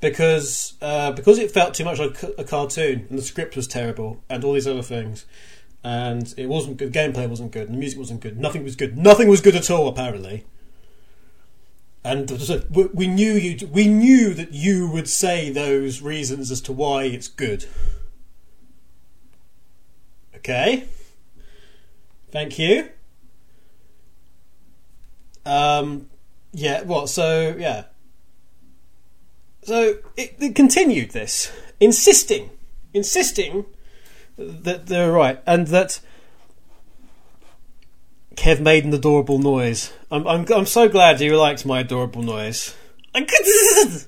because 0.00 0.74
uh, 0.82 1.12
because 1.12 1.38
it 1.38 1.50
felt 1.50 1.74
too 1.74 1.84
much 1.84 1.98
like 1.98 2.22
a 2.36 2.44
cartoon, 2.44 3.06
and 3.08 3.18
the 3.18 3.22
script 3.22 3.56
was 3.56 3.66
terrible, 3.66 4.22
and 4.28 4.44
all 4.44 4.54
these 4.54 4.66
other 4.66 4.82
things, 4.82 5.24
and 5.84 6.34
it 6.36 6.46
wasn't 6.46 6.76
good. 6.76 6.92
Gameplay 6.92 7.28
wasn't 7.28 7.52
good, 7.52 7.66
and 7.66 7.74
the 7.74 7.78
music 7.78 7.98
wasn't 7.98 8.20
good. 8.20 8.38
Nothing 8.38 8.64
was 8.64 8.76
good. 8.76 8.98
Nothing 8.98 9.28
was 9.28 9.40
good 9.40 9.54
at 9.56 9.70
all, 9.70 9.88
apparently. 9.88 10.44
And 12.02 12.30
we- 12.70 13.06
knew 13.06 13.32
you. 13.32 13.66
We 13.66 13.86
knew 13.86 14.32
that 14.34 14.52
you 14.52 14.88
would 14.90 15.08
say 15.08 15.50
those 15.50 16.00
reasons 16.00 16.50
as 16.50 16.60
to 16.62 16.72
why 16.72 17.04
it's 17.04 17.28
good. 17.28 17.66
Okay. 20.36 20.84
Thank 22.30 22.58
you. 22.58 22.88
Um. 25.44 26.08
Yeah. 26.52 26.82
What? 26.82 27.10
So 27.10 27.54
yeah. 27.58 27.84
So 29.62 29.98
it, 30.16 30.36
it 30.40 30.54
continued 30.54 31.10
this, 31.10 31.52
insisting, 31.80 32.50
insisting 32.94 33.66
that 34.38 34.86
they're 34.86 35.12
right, 35.12 35.42
and 35.46 35.66
that 35.68 36.00
Kev 38.36 38.60
made 38.60 38.84
an 38.84 38.94
adorable 38.94 39.38
noise. 39.38 39.92
I'm, 40.10 40.26
I'm, 40.26 40.46
I'm 40.52 40.66
so 40.66 40.88
glad 40.88 41.20
you 41.20 41.36
liked 41.36 41.66
my 41.66 41.80
adorable 41.80 42.22
noise. 42.22 42.74
I 43.14 43.22
can, 43.22 44.00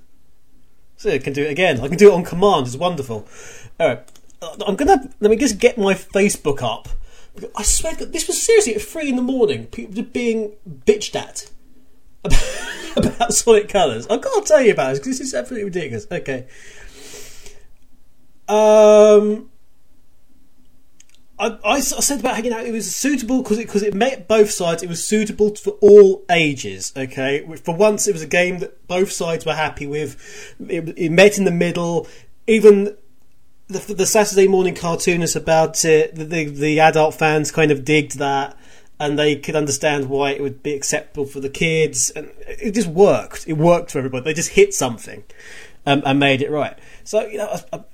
so 0.97 1.11
I 1.11 1.19
can 1.19 1.33
do 1.33 1.43
it 1.43 1.51
again. 1.51 1.81
I 1.81 1.89
can 1.89 1.97
do 1.97 2.11
it 2.13 2.15
on 2.15 2.25
command. 2.25 2.67
It's 2.67 2.77
wonderful. 2.77 3.27
All 3.81 3.89
right, 3.89 4.13
I'm 4.67 4.77
gonna 4.77 5.11
let 5.21 5.31
me 5.31 5.37
just 5.37 5.59
get 5.59 5.77
my 5.77 5.95
Facebook 5.95 6.63
up. 6.63 6.89
I 7.57 7.63
swear, 7.63 7.95
this 7.95 8.27
was 8.27 8.41
seriously 8.41 8.75
at 8.75 8.83
three 8.83 9.09
in 9.09 9.17
the 9.17 9.23
morning. 9.23 9.67
People 9.67 9.95
just 9.95 10.13
being 10.13 10.53
bitched 10.69 11.17
at 11.17 11.51
about 12.97 13.33
Sonic 13.33 13.69
Colors. 13.69 14.07
I 14.09 14.19
can't 14.19 14.47
tell 14.47 14.63
you 14.63 14.73
about 14.73 14.91
this 14.91 14.99
because 14.99 15.19
this 15.19 15.29
is 15.29 15.35
absolutely 15.35 15.65
ridiculous. 15.65 16.07
Okay. 16.11 16.47
Um, 18.49 19.51
I, 21.65 21.77
I 21.77 21.81
said 21.81 22.21
about 22.21 22.37
hanging 22.37 22.53
out. 22.53 22.67
It 22.67 22.73
was 22.73 22.95
suitable 22.95 23.43
because 23.43 23.59
it 23.59 23.67
because 23.67 23.83
it 23.83 23.95
met 23.95 24.29
both 24.29 24.51
sides. 24.51 24.83
It 24.83 24.89
was 24.89 25.05
suitable 25.05 25.55
for 25.55 25.71
all 25.81 26.25
ages. 26.31 26.93
Okay, 26.97 27.47
for 27.65 27.75
once, 27.75 28.09
it 28.09 28.13
was 28.13 28.23
a 28.23 28.27
game 28.27 28.59
that 28.59 28.87
both 28.89 29.13
sides 29.13 29.47
were 29.47 29.55
happy 29.55 29.87
with. 29.87 30.55
It, 30.69 30.95
it 30.97 31.11
met 31.11 31.39
in 31.39 31.45
the 31.45 31.51
middle. 31.51 32.09
Even 32.47 32.97
the, 33.69 33.95
the 33.95 34.07
Saturday 34.07 34.49
morning 34.49 34.75
cartoonists 34.75 35.37
about 35.37 35.85
it, 35.85 36.15
the, 36.15 36.25
the 36.25 36.45
the 36.45 36.81
adult 36.81 37.15
fans 37.15 37.51
kind 37.51 37.71
of 37.71 37.85
digged 37.85 38.19
that, 38.19 38.57
and 38.99 39.19
they 39.19 39.37
could 39.37 39.57
understand 39.57 40.09
why 40.09 40.31
it 40.31 40.43
would 40.43 40.63
be 40.63 40.75
acceptable 40.75 41.27
for 41.27 41.41
the 41.41 41.51
kids, 41.51 42.11
and 42.11 42.31
it 42.47 42.73
just 42.73 42.89
worked. 42.89 43.47
It 43.47 43.55
worked 43.55 43.93
for 43.93 43.99
everybody. 43.99 44.25
They 44.25 44.35
just 44.35 44.51
hit 44.51 44.75
something, 44.75 45.25
um, 45.87 46.03
and 46.05 46.19
made 46.19 46.43
it 46.43 46.51
right. 46.51 46.77
So 47.05 47.27
you 47.27 47.39
know, 47.39 47.49
I, 47.49 47.77
I, 47.77 47.85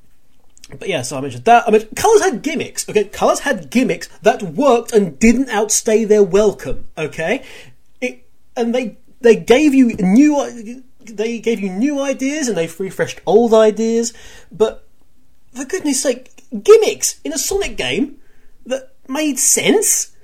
but 0.76 0.88
yeah, 0.88 1.02
so 1.02 1.16
I 1.16 1.20
mentioned 1.20 1.44
that. 1.44 1.66
I 1.66 1.70
mean, 1.70 1.87
Colors 1.96 2.22
had 2.22 2.42
gimmicks. 2.42 2.88
Okay, 2.88 3.04
Colors 3.04 3.40
had 3.40 3.70
gimmicks 3.70 4.09
that 4.22 4.42
worked 4.42 4.92
and 4.92 5.18
didn't 5.18 5.48
outstay 5.48 6.04
their 6.04 6.22
welcome. 6.22 6.87
Okay, 6.96 7.44
it 8.00 8.26
and 8.57 8.74
they 8.74 8.98
they 9.20 9.37
gave 9.37 9.74
you 9.74 9.94
new 9.94 10.85
they 11.00 11.38
gave 11.38 11.61
you 11.61 11.70
new 11.70 12.00
ideas 12.00 12.48
and 12.48 12.57
they 12.57 12.66
refreshed 12.66 13.20
old 13.24 13.54
ideas. 13.54 14.12
But 14.52 14.87
for 15.52 15.64
goodness 15.64 16.02
sake, 16.02 16.31
gimmicks 16.62 17.20
in 17.24 17.33
a 17.33 17.38
Sonic 17.38 17.76
game 17.76 18.18
that 18.66 18.92
made 19.09 19.38
sense. 19.38 20.14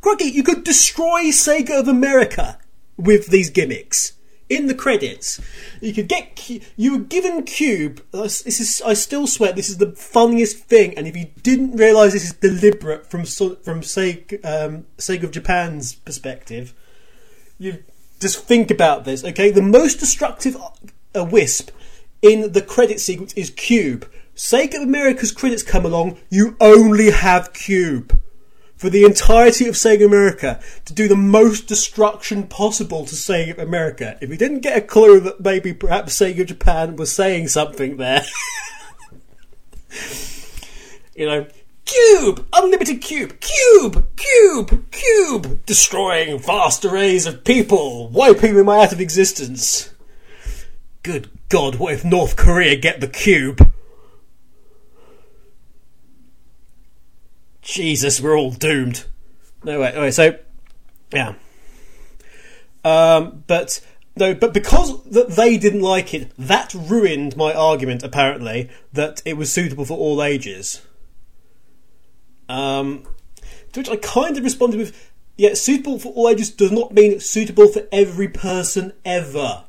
Crikey, 0.00 0.26
you 0.26 0.44
could 0.44 0.62
destroy 0.62 1.24
Sega 1.24 1.80
of 1.80 1.88
America 1.88 2.58
with 2.96 3.28
these 3.28 3.50
gimmicks 3.50 4.12
in 4.48 4.66
the 4.66 4.74
credits. 4.74 5.40
You 5.80 5.92
could 5.92 6.08
get 6.08 6.50
you 6.76 6.92
were 6.92 7.04
given 7.04 7.42
Cube. 7.44 8.02
uh, 8.12 8.22
This 8.22 8.60
is 8.60 8.82
I 8.84 8.94
still 8.94 9.26
swear 9.26 9.52
this 9.52 9.68
is 9.68 9.78
the 9.78 9.92
funniest 9.92 10.58
thing. 10.64 10.96
And 10.96 11.06
if 11.06 11.16
you 11.16 11.26
didn't 11.42 11.76
realise 11.76 12.12
this 12.12 12.24
is 12.24 12.32
deliberate 12.32 13.10
from 13.10 13.24
from 13.24 13.80
Sega 13.82 14.44
um, 14.44 14.86
Sega 14.96 15.24
of 15.24 15.30
Japan's 15.30 15.94
perspective, 15.94 16.74
you 17.58 17.82
just 18.20 18.44
think 18.44 18.70
about 18.70 19.04
this. 19.04 19.24
Okay, 19.24 19.50
the 19.50 19.62
most 19.62 20.00
destructive 20.00 20.56
uh, 21.14 21.24
wisp 21.24 21.70
in 22.22 22.52
the 22.52 22.62
credit 22.62 23.00
sequence 23.00 23.32
is 23.34 23.50
Cube. 23.50 24.10
Sega 24.34 24.76
of 24.76 24.82
America's 24.82 25.32
credits 25.32 25.62
come 25.62 25.84
along. 25.84 26.16
You 26.30 26.56
only 26.60 27.10
have 27.10 27.52
Cube 27.52 28.18
for 28.78 28.88
the 28.88 29.04
entirety 29.04 29.68
of 29.68 29.74
Sega 29.74 30.06
America 30.06 30.60
to 30.84 30.94
do 30.94 31.08
the 31.08 31.16
most 31.16 31.66
destruction 31.66 32.46
possible 32.46 33.04
to 33.04 33.14
Sega 33.14 33.58
America. 33.58 34.16
If 34.20 34.30
we 34.30 34.36
didn't 34.36 34.60
get 34.60 34.78
a 34.78 34.80
clue 34.80 35.20
that 35.20 35.40
maybe 35.40 35.74
perhaps 35.74 36.16
Sega 36.16 36.46
Japan 36.46 36.96
was 36.96 37.12
saying 37.12 37.48
something 37.48 37.96
there, 37.96 38.24
you 41.16 41.26
know, 41.26 41.46
Cube! 41.84 42.46
Unlimited 42.52 43.00
Cube! 43.00 43.40
Cube! 43.40 44.06
Cube! 44.16 44.90
Cube! 44.90 45.66
Destroying 45.66 46.38
vast 46.38 46.84
arrays 46.84 47.26
of 47.26 47.44
people! 47.44 48.08
Wiping 48.10 48.54
them 48.54 48.68
out 48.68 48.92
of 48.92 49.00
existence! 49.00 49.92
Good 51.02 51.30
God, 51.48 51.76
what 51.76 51.94
if 51.94 52.04
North 52.04 52.36
Korea 52.36 52.76
get 52.76 53.00
the 53.00 53.08
Cube? 53.08 53.72
Jesus, 57.68 58.18
we're 58.18 58.36
all 58.36 58.50
doomed. 58.50 59.04
No 59.62 59.80
way. 59.80 59.90
Okay, 59.90 60.10
so 60.10 60.38
yeah. 61.12 61.34
Um, 62.82 63.44
but 63.46 63.84
no, 64.16 64.34
but 64.34 64.54
because 64.54 65.04
that 65.04 65.32
they 65.32 65.58
didn't 65.58 65.82
like 65.82 66.14
it, 66.14 66.32
that 66.38 66.72
ruined 66.72 67.36
my 67.36 67.52
argument. 67.52 68.02
Apparently, 68.02 68.70
that 68.94 69.20
it 69.26 69.36
was 69.36 69.52
suitable 69.52 69.84
for 69.84 69.98
all 69.98 70.22
ages. 70.22 70.80
Um, 72.48 73.06
to 73.72 73.80
which 73.80 73.90
I 73.90 73.96
kind 73.96 74.38
of 74.38 74.44
responded 74.44 74.78
with, 74.78 75.12
"Yeah, 75.36 75.52
suitable 75.52 75.98
for 75.98 76.14
all 76.14 76.30
ages 76.30 76.48
does 76.48 76.72
not 76.72 76.94
mean 76.94 77.20
suitable 77.20 77.68
for 77.68 77.86
every 77.92 78.28
person 78.28 78.94
ever." 79.04 79.64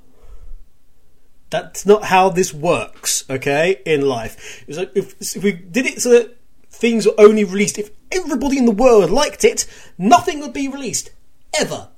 That's 1.50 1.86
not 1.86 2.06
how 2.06 2.30
this 2.30 2.54
works, 2.54 3.26
okay, 3.30 3.82
in 3.86 4.02
life. 4.02 4.64
It's 4.68 4.78
like 4.78 4.92
if, 4.96 5.20
if 5.36 5.44
we 5.44 5.52
did 5.52 5.86
it 5.86 6.02
so 6.02 6.12
that 6.12 6.39
things 6.80 7.06
were 7.06 7.14
only 7.18 7.44
released 7.44 7.78
if 7.78 7.92
everybody 8.12 8.58
in 8.58 8.66
the 8.66 8.72
world 8.72 9.12
liked 9.12 9.44
it, 9.44 9.66
nothing 9.98 10.40
would 10.40 10.54
be 10.54 10.68
released. 10.68 11.12
Ever. 11.60 11.90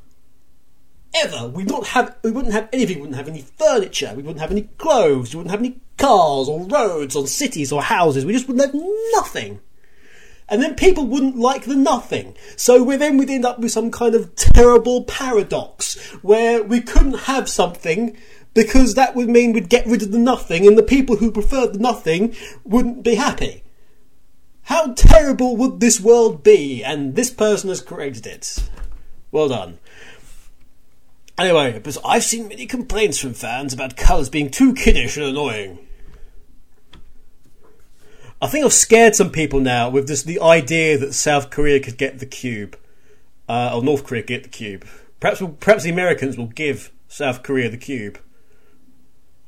Ever. 1.14 1.48
We 1.48 1.64
not 1.64 1.88
have 1.88 2.16
we 2.24 2.32
wouldn't 2.32 2.54
have 2.54 2.70
anything, 2.74 2.98
we 2.98 3.02
wouldn't 3.02 3.18
have 3.18 3.28
any 3.28 3.42
furniture, 3.42 4.14
we 4.16 4.24
wouldn't 4.24 4.40
have 4.40 4.52
any 4.52 4.64
clothes, 4.78 5.34
we 5.34 5.38
wouldn't 5.38 5.52
have 5.52 5.60
any 5.60 5.80
cars 5.98 6.50
or 6.50 6.66
roads 6.66 7.16
or 7.16 7.28
cities 7.28 7.72
or 7.72 7.82
houses, 7.84 8.26
we 8.26 8.34
just 8.34 8.48
wouldn't 8.48 8.66
have 8.66 8.82
nothing. 9.14 9.60
And 10.50 10.62
then 10.62 10.76
people 10.76 11.06
wouldn't 11.06 11.38
like 11.38 11.64
the 11.64 11.76
nothing. 11.76 12.36
So 12.58 12.84
we 12.84 12.98
then 12.98 13.18
we'd 13.18 13.30
end 13.30 13.46
up 13.46 13.60
with 13.60 13.72
some 13.72 13.92
kind 13.92 14.16
of 14.16 14.36
terrible 14.36 15.04
paradox 15.04 15.98
where 16.22 16.62
we 16.64 16.82
couldn't 16.82 17.20
have 17.20 17.48
something 17.48 18.18
because 18.54 18.96
that 18.96 19.16
would 19.16 19.30
mean 19.30 19.54
we'd 19.54 19.70
get 19.70 19.86
rid 19.86 20.02
of 20.02 20.12
the 20.12 20.18
nothing 20.18 20.68
and 20.68 20.78
the 20.78 20.84
people 20.84 21.18
who 21.18 21.32
preferred 21.32 21.74
the 21.74 21.80
nothing 21.80 22.36
wouldn't 22.66 23.04
be 23.04 23.16
happy. 23.16 23.64
How 24.72 24.94
terrible 24.94 25.58
would 25.58 25.82
this 25.82 26.00
world 26.00 26.44
be? 26.44 26.82
And 26.82 27.14
this 27.14 27.30
person 27.30 27.68
has 27.68 27.82
created 27.82 28.26
it. 28.26 28.70
Well 29.30 29.50
done. 29.50 29.80
Anyway, 31.38 31.74
because 31.74 31.98
I've 32.06 32.24
seen 32.24 32.48
many 32.48 32.66
complaints 32.68 33.20
from 33.20 33.34
fans 33.34 33.74
about 33.74 33.98
colours 33.98 34.30
being 34.30 34.50
too 34.50 34.74
kiddish 34.74 35.18
and 35.18 35.26
annoying. 35.26 35.80
I 38.42 38.48
think 38.48 38.64
I've 38.64 38.72
scared 38.72 39.14
some 39.14 39.30
people 39.30 39.60
now 39.60 39.90
with 39.90 40.08
this 40.08 40.24
the 40.24 40.40
idea 40.40 40.98
that 40.98 41.14
South 41.16 41.50
Korea 41.50 41.82
could 41.82 41.98
get 41.98 42.20
the 42.20 42.26
cube, 42.26 42.78
uh, 43.50 43.76
or 43.76 43.84
North 43.84 44.06
Korea 44.06 44.24
get 44.24 44.44
the 44.44 44.50
cube. 44.50 44.88
Perhaps 45.20 45.44
perhaps 45.60 45.84
the 45.84 45.90
Americans 45.90 46.38
will 46.38 46.48
give 46.48 46.94
South 47.10 47.44
Korea 47.44 47.70
the 47.70 47.76
cube. 47.76 48.20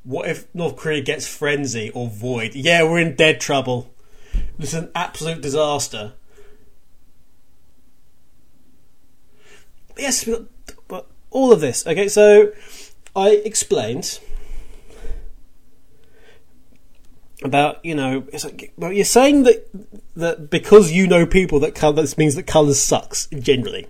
What 0.04 0.28
if 0.28 0.54
North 0.54 0.76
Korea 0.76 1.00
gets 1.00 1.26
frenzy 1.26 1.92
or 1.92 2.10
void? 2.10 2.56
Yeah, 2.56 2.84
we're 2.84 3.00
in 3.00 3.16
dead 3.16 3.40
trouble. 3.40 3.93
This 4.58 4.70
is 4.70 4.76
an 4.76 4.92
absolute 4.96 5.42
disaster. 5.42 6.14
Yes, 9.98 10.28
but, 10.88 11.08
all 11.30 11.52
of 11.52 11.62
this. 11.62 11.86
Okay, 11.88 12.08
so 12.08 12.52
I 13.16 13.30
explained 13.30 14.20
about 17.44 17.84
you 17.84 17.94
know 17.94 18.26
it's 18.32 18.46
like 18.46 18.72
well 18.78 18.94
you're 18.94 19.04
saying 19.04 19.44
that 19.44 19.68
that 20.16 20.50
because 20.50 20.92
you 20.92 21.06
know 21.08 21.26
people 21.26 21.60
that 21.60 21.76
colour 21.76 22.02
this 22.02 22.18
means 22.18 22.36
that 22.36 22.44
colours 22.44 22.80
sucks 22.80 23.28
generally. 23.28 23.88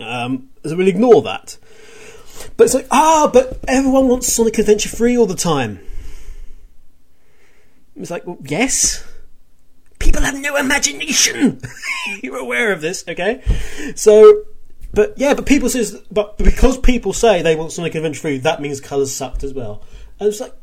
Um, 0.00 0.50
so 0.64 0.76
we'll 0.76 0.88
ignore 0.88 1.22
that. 1.22 1.58
But 2.56 2.64
it's 2.64 2.74
like, 2.74 2.88
ah, 2.90 3.30
but 3.32 3.60
everyone 3.68 4.08
wants 4.08 4.32
Sonic 4.32 4.58
Adventure 4.58 4.88
3 4.88 5.16
all 5.16 5.26
the 5.26 5.34
time. 5.34 5.80
It's 7.96 8.10
like, 8.10 8.26
well, 8.26 8.38
yes. 8.44 9.04
People 10.14 10.26
have 10.26 10.40
no 10.40 10.54
imagination. 10.54 11.60
You're 12.22 12.38
aware 12.38 12.70
of 12.70 12.80
this, 12.80 13.02
okay? 13.08 13.42
So, 13.96 14.44
but 14.92 15.14
yeah, 15.16 15.34
but 15.34 15.44
people 15.44 15.68
says, 15.68 16.00
but 16.08 16.38
because 16.38 16.78
people 16.78 17.12
say 17.12 17.42
they 17.42 17.56
want 17.56 17.72
Sonic 17.72 17.96
Adventure 17.96 18.20
3, 18.20 18.38
that 18.38 18.62
means 18.62 18.80
colours 18.80 19.12
sucked 19.12 19.42
as 19.42 19.52
well. 19.52 19.82
And 20.20 20.28
it's 20.28 20.38
like, 20.38 20.54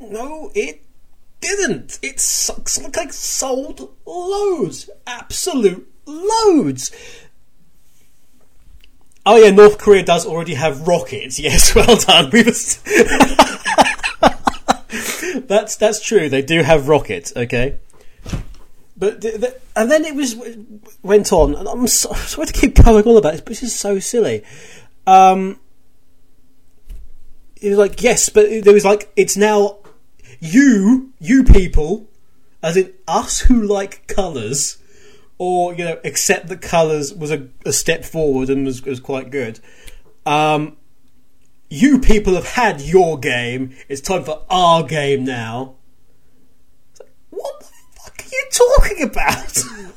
no, 0.00 0.50
it 0.54 0.82
didn't. 1.42 1.98
It 2.00 2.18
sucks 2.18 2.82
like, 2.82 2.96
like 2.96 3.12
sold 3.12 3.94
loads, 4.06 4.88
absolute 5.06 5.86
loads. 6.06 6.90
Oh 9.26 9.36
yeah, 9.36 9.50
North 9.50 9.76
Korea 9.76 10.02
does 10.02 10.24
already 10.24 10.54
have 10.54 10.88
rockets. 10.88 11.38
Yes, 11.38 11.74
well 11.74 11.96
done. 11.96 12.30
We 12.30 12.42
was 12.42 12.76
that's 15.46 15.76
that's 15.76 16.02
true. 16.02 16.30
They 16.30 16.40
do 16.40 16.62
have 16.62 16.88
rockets. 16.88 17.34
Okay, 17.36 17.78
but 19.02 19.20
the, 19.20 19.30
the, 19.32 19.60
and 19.74 19.90
then 19.90 20.04
it 20.04 20.14
was 20.14 20.36
went 21.02 21.32
on, 21.32 21.56
and 21.56 21.66
I'm 21.66 21.88
so, 21.88 22.12
sorry 22.14 22.46
to 22.46 22.52
keep 22.52 22.80
going 22.84 23.04
on 23.04 23.16
about 23.16 23.32
this, 23.32 23.40
but 23.40 23.48
this 23.48 23.64
is 23.64 23.74
so 23.74 23.98
silly. 23.98 24.44
Um, 25.08 25.58
it 27.60 27.70
was 27.70 27.78
like 27.78 28.00
yes, 28.00 28.28
but 28.28 28.62
there 28.62 28.72
was 28.72 28.84
like 28.84 29.12
it's 29.16 29.36
now 29.36 29.78
you, 30.38 31.12
you 31.18 31.42
people, 31.42 32.08
as 32.62 32.76
in 32.76 32.92
us 33.08 33.40
who 33.40 33.60
like 33.60 34.06
colours, 34.06 34.78
or 35.36 35.74
you 35.74 35.84
know 35.84 35.98
accept 36.04 36.46
that 36.46 36.62
colours 36.62 37.12
was 37.12 37.32
a, 37.32 37.48
a, 37.66 37.72
step 37.72 38.04
forward 38.04 38.50
and 38.50 38.64
was, 38.64 38.84
was 38.84 39.00
quite 39.00 39.30
good. 39.30 39.58
Um, 40.24 40.76
you 41.68 41.98
people 41.98 42.34
have 42.34 42.50
had 42.50 42.80
your 42.80 43.18
game. 43.18 43.74
It's 43.88 44.00
time 44.00 44.22
for 44.22 44.44
our 44.48 44.84
game 44.84 45.24
now. 45.24 45.74
what 47.30 47.58
the 47.58 47.66
fuck 48.00 48.21
are 48.21 48.21
you 48.32 48.44
talking 48.50 49.02
about? 49.02 49.46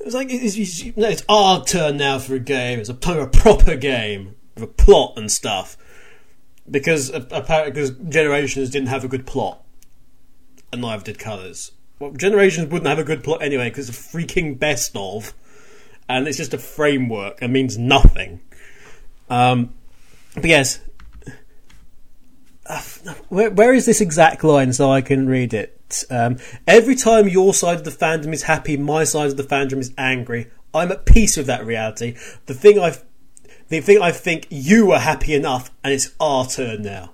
it's 0.00 0.14
like 0.14 0.28
it's, 0.30 0.56
it's, 0.56 0.82
it's 0.96 1.24
our 1.28 1.64
turn 1.64 1.96
now 1.96 2.18
for 2.18 2.34
a 2.34 2.40
game. 2.40 2.78
It's 2.78 2.88
a 2.88 2.92
a 2.92 3.26
proper 3.26 3.76
game 3.76 4.36
with 4.54 4.64
a 4.64 4.68
plot 4.68 5.14
and 5.16 5.30
stuff 5.30 5.76
because 6.70 7.10
apparently 7.10 7.72
because 7.72 7.90
Generations 8.08 8.70
didn't 8.70 8.88
have 8.88 9.04
a 9.04 9.08
good 9.08 9.26
plot, 9.26 9.62
and 10.72 10.80
neither 10.80 11.04
did 11.04 11.18
Colors. 11.18 11.72
Well, 11.98 12.12
Generations 12.12 12.68
wouldn't 12.68 12.88
have 12.88 12.98
a 12.98 13.04
good 13.04 13.24
plot 13.24 13.42
anyway 13.42 13.70
because 13.70 13.88
it's 13.88 13.98
a 13.98 14.16
freaking 14.16 14.58
best 14.58 14.96
of, 14.96 15.34
and 16.08 16.28
it's 16.28 16.36
just 16.36 16.54
a 16.54 16.58
framework 16.58 17.42
and 17.42 17.52
means 17.52 17.76
nothing. 17.76 18.40
Um, 19.28 19.74
but 20.34 20.46
yes, 20.46 20.80
where, 23.28 23.50
where 23.50 23.74
is 23.74 23.86
this 23.86 24.00
exact 24.00 24.44
line 24.44 24.72
so 24.72 24.90
I 24.90 25.00
can 25.00 25.26
read 25.26 25.54
it? 25.54 25.77
Um, 26.10 26.38
every 26.66 26.94
time 26.94 27.28
your 27.28 27.54
side 27.54 27.78
of 27.78 27.84
the 27.84 27.90
fandom 27.90 28.32
is 28.32 28.42
happy, 28.42 28.76
my 28.76 29.04
side 29.04 29.30
of 29.30 29.36
the 29.36 29.42
fandom 29.42 29.78
is 29.78 29.92
angry. 29.96 30.50
I'm 30.74 30.92
at 30.92 31.06
peace 31.06 31.36
with 31.36 31.46
that 31.46 31.64
reality. 31.64 32.16
The 32.46 32.54
thing 32.54 32.78
I've 32.78 33.04
the 33.68 33.80
thing 33.80 34.00
I 34.00 34.12
think 34.12 34.46
you 34.48 34.92
are 34.92 34.98
happy 34.98 35.34
enough, 35.34 35.70
and 35.84 35.92
it's 35.92 36.14
our 36.18 36.46
turn 36.46 36.82
now. 36.82 37.12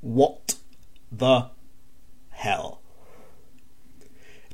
What 0.00 0.56
the 1.12 1.50
hell? 2.30 2.80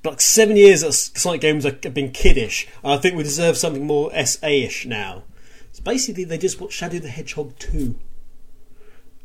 Like 0.05 0.21
seven 0.21 0.57
years 0.57 0.83
that 0.83 0.92
Sonic 0.92 1.40
games 1.40 1.64
have 1.64 1.81
been 1.81 2.12
kiddish, 2.12 2.69
I 2.85 2.99
think 2.99 3.16
we 3.16 3.23
deserve 3.23 3.57
something 3.57 3.87
more 3.87 4.11
SA-ish 4.25 4.87
now. 4.87 5.25
So 5.73 5.83
basically, 5.83 6.25
they 6.25 6.38
just 6.38 6.61
want 6.61 6.73
Shadow 6.73 6.99
the 6.99 7.09
Hedgehog 7.09 7.59
2. 7.59 7.97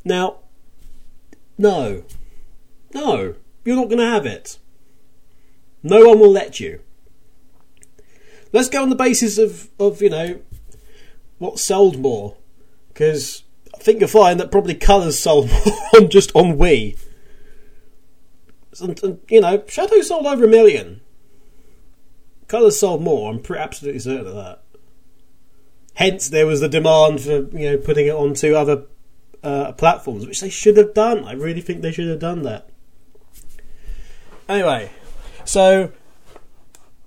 Now, 0.04 0.38
no. 1.58 2.04
No. 2.94 3.36
You're 3.64 3.76
not 3.76 3.90
going 3.90 4.00
to 4.00 4.06
have 4.06 4.26
it. 4.26 4.58
No 5.84 6.08
one 6.08 6.20
will 6.20 6.32
let 6.32 6.60
you. 6.60 6.82
Let's 8.54 8.70
go 8.70 8.82
on 8.82 8.90
the 8.90 8.96
basis 8.96 9.38
of, 9.38 9.70
of 9.80 10.02
you 10.02 10.10
know, 10.10 10.42
what 11.38 11.60
sold 11.60 12.00
more? 12.00 12.38
Because 12.90 13.44
I 13.74 13.78
think 13.78 14.00
you'll 14.00 14.10
find 14.10 14.40
that 14.40 14.52
probably 14.52 14.76
colours 14.76 15.18
sold 15.18 15.50
more 15.66 15.78
on 15.96 16.10
just 16.10 16.32
on 16.36 16.58
Wii. 16.58 17.00
And, 18.80 19.02
and, 19.04 19.20
you 19.30 19.42
know, 19.42 19.64
Shadow 19.68 20.02
sold 20.02 20.26
over 20.26 20.46
a 20.46 20.48
million. 20.48 21.02
Colours 22.48 22.80
sold 22.80 23.02
more. 23.02 23.32
I'm 23.32 23.40
pretty 23.40 23.62
absolutely 23.62 24.00
certain 24.00 24.28
of 24.28 24.36
that. 24.36 24.64
Hence, 25.94 26.30
there 26.30 26.48
was 26.48 26.62
the 26.62 26.70
demand 26.70 27.22
for 27.22 27.48
you 27.56 27.72
know 27.72 27.78
putting 27.78 28.08
it 28.08 28.16
onto 28.16 28.56
other 28.56 28.86
uh, 29.44 29.74
platforms, 29.74 30.26
which 30.26 30.42
they 30.42 30.50
should 30.50 30.78
have 30.78 30.94
done. 30.94 31.26
I 31.26 31.34
really 31.34 31.62
think 31.62 31.82
they 31.82 31.92
should 31.92 32.08
have 32.08 32.20
done 32.20 32.44
that. 32.44 32.71
Anyway, 34.52 34.92
so 35.46 35.94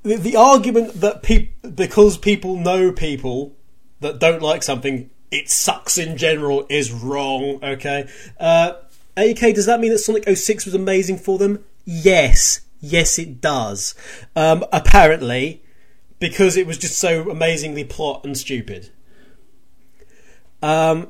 the, 0.03 0.17
the 0.17 0.35
argument 0.35 1.03
that 1.03 1.23
pe- 1.23 1.51
because 1.75 2.17
people 2.17 2.57
know 2.57 2.91
people 2.91 3.55
that 4.01 4.19
don't 4.19 4.41
like 4.41 4.63
something, 4.63 5.11
it 5.31 5.51
sucks 5.51 5.99
in 5.99 6.17
general 6.17 6.65
is 6.71 6.91
wrong, 6.91 7.63
okay? 7.63 8.09
Uh, 8.41 8.73
AK, 9.19 9.55
does 9.55 9.67
that 9.67 9.79
mean 9.79 9.91
that 9.91 9.99
Sonic 9.99 10.27
06 10.27 10.65
was 10.65 10.73
amazing 10.73 11.19
for 11.19 11.37
them? 11.37 11.63
Yes. 11.85 12.63
Yes, 12.81 13.19
it 13.19 13.43
does. 13.43 13.95
Um, 14.35 14.65
apparently, 14.73 15.63
because 16.19 16.57
it 16.57 16.67
was 16.67 16.79
just 16.79 16.99
so 16.99 17.29
amazingly 17.29 17.85
plot 17.85 18.25
and 18.25 18.39
stupid. 18.39 18.89
Um, 20.63 21.09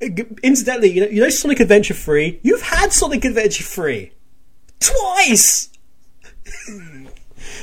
incidentally, 0.00 0.92
you 0.92 1.02
know, 1.02 1.08
you 1.08 1.20
know 1.20 1.28
Sonic 1.28 1.60
Adventure 1.60 1.92
3? 1.92 2.40
You've 2.42 2.62
had 2.62 2.94
Sonic 2.94 3.26
Adventure 3.26 3.62
3 3.62 4.12
twice! 4.80 5.70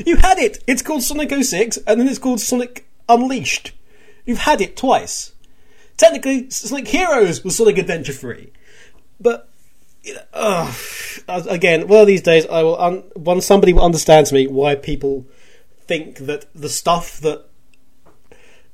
you 0.05 0.17
had 0.17 0.37
it! 0.37 0.63
It's 0.67 0.81
called 0.81 1.03
Sonic 1.03 1.31
06 1.31 1.77
and 1.87 1.99
then 1.99 2.07
it's 2.07 2.19
called 2.19 2.39
Sonic 2.39 2.87
Unleashed. 3.09 3.71
You've 4.25 4.39
had 4.39 4.61
it 4.61 4.77
twice. 4.77 5.33
Technically, 5.97 6.49
Sonic 6.49 6.87
Heroes 6.87 7.43
was 7.43 7.57
Sonic 7.57 7.77
Adventure 7.77 8.13
3. 8.13 8.51
But, 9.19 9.49
you 10.03 10.15
know, 10.15 10.21
uh, 10.33 10.73
again, 11.27 11.87
one 11.87 12.01
of 12.01 12.07
these 12.07 12.21
days, 12.21 12.45
I 12.47 12.63
will 12.63 12.79
un- 12.79 13.03
once 13.15 13.45
somebody 13.45 13.73
understands 13.77 14.31
me 14.31 14.47
why 14.47 14.75
people 14.75 15.25
think 15.85 16.17
that 16.19 16.45
the 16.55 16.69
stuff 16.69 17.19
that 17.19 17.45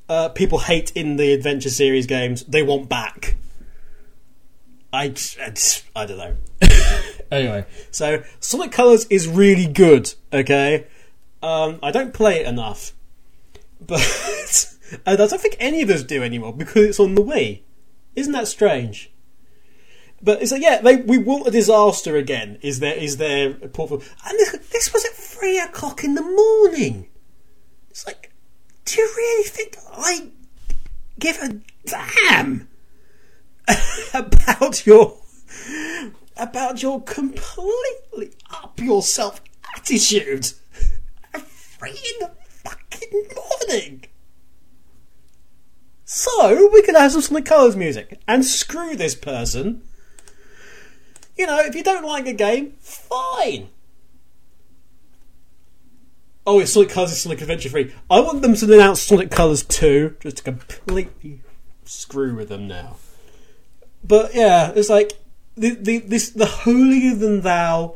uh, 0.07 0.29
people 0.29 0.59
hate 0.59 0.91
in 0.95 1.17
the 1.17 1.33
adventure 1.33 1.69
series 1.69 2.07
games, 2.07 2.43
they 2.45 2.63
want 2.63 2.89
back. 2.89 3.35
I, 4.91 5.13
I, 5.39 5.53
I 5.95 6.05
don't 6.05 6.17
know. 6.17 6.35
anyway, 7.31 7.65
so 7.91 8.23
Sonic 8.39 8.71
Colors 8.71 9.05
is 9.09 9.27
really 9.27 9.67
good. 9.67 10.13
Okay, 10.33 10.87
um, 11.41 11.79
I 11.81 11.91
don't 11.91 12.13
play 12.13 12.41
it 12.41 12.47
enough, 12.47 12.93
but 13.81 14.75
I 15.05 15.15
don't 15.15 15.41
think 15.41 15.55
any 15.59 15.81
of 15.81 15.89
us 15.89 16.03
do 16.03 16.23
anymore 16.23 16.53
because 16.53 16.83
it's 16.83 16.99
on 16.99 17.15
the 17.15 17.23
Wii. 17.23 17.61
Isn't 18.15 18.33
that 18.33 18.47
strange? 18.47 19.11
But 20.21 20.41
it's 20.41 20.51
like, 20.51 20.61
yeah, 20.61 20.81
they, 20.81 20.97
we 20.97 21.17
want 21.17 21.47
a 21.47 21.51
disaster 21.51 22.17
again. 22.17 22.57
Is 22.61 22.79
there? 22.79 22.95
Is 22.95 23.17
there? 23.17 23.51
A 23.51 23.69
portfolio? 23.69 24.05
And 24.27 24.37
this, 24.37 24.51
this 24.71 24.93
was 24.93 25.05
at 25.05 25.13
three 25.13 25.57
o'clock 25.59 26.03
in 26.03 26.15
the 26.15 26.21
morning. 26.21 27.07
It's 27.89 28.05
like, 28.05 28.33
do 28.85 28.99
you 28.99 29.09
really 29.15 29.43
think 29.47 29.77
I 29.91 30.29
give 31.19 31.37
a 31.41 31.59
damn 31.85 32.67
about 34.13 34.85
your 34.85 35.17
about 36.39 36.81
your 36.81 37.01
completely 37.01 38.31
up 38.49 38.79
yourself 38.79 39.41
attitude 39.75 40.51
at 41.33 41.41
three 41.41 41.91
in 41.91 42.19
the 42.19 42.31
fucking 42.47 43.27
morning? 43.35 44.05
So 46.05 46.69
we 46.73 46.81
can 46.81 46.95
have 46.95 47.11
some 47.11 47.21
Sonic 47.21 47.45
Colors 47.45 47.75
music 47.75 48.19
and 48.27 48.43
screw 48.43 48.95
this 48.95 49.13
person. 49.13 49.83
You 51.37 51.45
know, 51.45 51.59
if 51.59 51.75
you 51.75 51.83
don't 51.83 52.03
like 52.03 52.25
a 52.25 52.33
game, 52.33 52.73
fine. 52.79 53.69
Oh, 56.47 56.59
it's 56.59 56.73
Sonic 56.73 56.89
Colors, 56.89 57.11
it's 57.11 57.21
Sonic 57.21 57.41
Adventure 57.41 57.69
3. 57.69 57.93
I 58.09 58.21
want 58.21 58.41
them 58.41 58.55
to 58.55 58.73
announce 58.73 59.01
Sonic 59.01 59.29
Colors 59.29 59.61
2, 59.63 60.15
just 60.19 60.37
to 60.37 60.43
completely 60.43 61.41
screw 61.85 62.35
with 62.35 62.49
them 62.49 62.67
now. 62.67 62.97
But 64.03 64.33
yeah, 64.33 64.71
it's 64.75 64.89
like 64.89 65.13
the 65.59 65.75
the 65.75 65.97
this 65.99 66.29
the 66.29 66.45
holier 66.45 67.15
than 67.15 67.41
thou. 67.41 67.95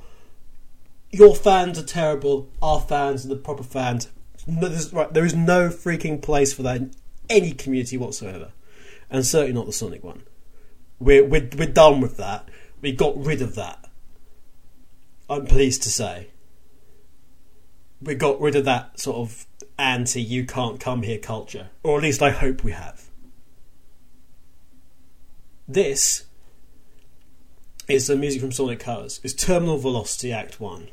Your 1.12 1.36
fans 1.36 1.80
are 1.80 1.84
terrible. 1.84 2.50
Our 2.62 2.82
fans 2.82 3.26
are 3.26 3.30
the 3.30 3.36
proper 3.36 3.64
fans. 3.64 4.10
No, 4.46 4.76
right, 4.92 5.14
there 5.14 5.26
is 5.26 5.34
no 5.34 5.70
freaking 5.70 6.22
place 6.22 6.54
for 6.54 6.64
that 6.64 6.78
in 6.78 6.92
any 7.30 7.52
community 7.52 7.98
whatsoever, 7.98 8.52
and 9.10 9.26
certainly 9.26 9.54
not 9.54 9.66
the 9.66 9.74
Sonic 9.74 10.04
one. 10.04 10.24
We're 11.00 11.24
we're 11.24 11.50
we're 11.58 11.72
done 11.72 12.02
with 12.02 12.18
that. 12.18 12.50
We 12.82 12.92
got 12.92 13.18
rid 13.18 13.42
of 13.42 13.56
that. 13.56 13.90
I'm 15.30 15.46
pleased 15.46 15.84
to 15.84 15.90
say. 15.90 16.28
We 18.02 18.16
got 18.16 18.42
rid 18.42 18.56
of 18.58 18.66
that 18.66 19.00
sort 19.00 19.18
of 19.18 19.46
anti 19.78 20.22
"you 20.22 20.46
can't 20.46 20.80
come 20.80 21.04
here" 21.04 21.20
culture, 21.20 21.70
or 21.84 21.98
at 21.98 22.04
least 22.04 22.22
I 22.22 22.32
hope 22.32 22.64
we 22.64 22.74
have. 22.74 23.10
This 25.66 26.26
is 27.88 28.08
the 28.08 28.16
music 28.16 28.40
from 28.40 28.52
Sonic 28.52 28.80
Colors. 28.80 29.20
It's 29.24 29.34
Terminal 29.34 29.78
Velocity 29.78 30.32
Act 30.32 30.60
1. 30.60 30.90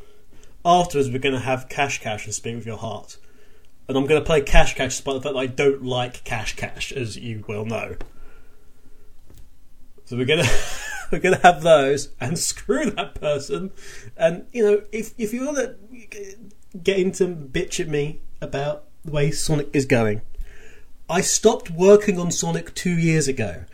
Afterwards, 0.65 1.11
we're 1.11 1.19
going 1.19 1.35
to 1.35 1.41
have 1.41 1.69
Cash 1.69 2.01
Cash 2.01 2.25
and 2.25 2.35
Speak 2.35 2.57
with 2.57 2.67
Your 2.67 2.79
Heart. 2.79 3.17
And 3.89 3.97
I'm 3.97 4.07
going 4.07 4.21
to 4.21 4.27
play 4.27 4.41
Cash 4.41 4.75
Cash 4.75 4.97
despite 4.97 5.15
the 5.15 5.21
fact 5.23 5.35
that 5.35 5.41
I 5.41 5.47
don't 5.47 5.85
like 5.85 6.25
Cash 6.25 6.57
Cash, 6.57 6.93
as 6.93 7.17
you 7.17 7.45
well 7.47 7.65
know. 7.65 7.97
So 10.07 10.17
we're 10.17 10.27
going 10.27 10.45
to. 10.45 10.51
We're 11.11 11.19
gonna 11.19 11.41
have 11.43 11.63
those 11.63 12.11
and 12.21 12.39
screw 12.51 12.89
that 12.93 13.17
person, 13.17 13.73
and 14.17 14.47
you 14.53 14.63
know 14.63 14.83
if 14.93 15.13
if 15.19 15.33
you 15.33 15.45
want 15.45 15.57
to 15.57 15.75
get 16.81 17.01
into 17.01 17.27
bitch 17.27 17.81
at 17.81 17.89
me 17.89 18.21
about 18.41 18.85
the 19.05 19.11
way 19.11 19.33
Sonic 19.33 19.71
is 19.73 19.87
going, 19.87 20.23
I 21.09 21.21
stopped 21.21 21.69
working 21.69 22.17
on 22.21 22.31
Sonic 22.31 22.77
two 22.77 22.97
years 22.97 23.27
ago. 23.27 23.65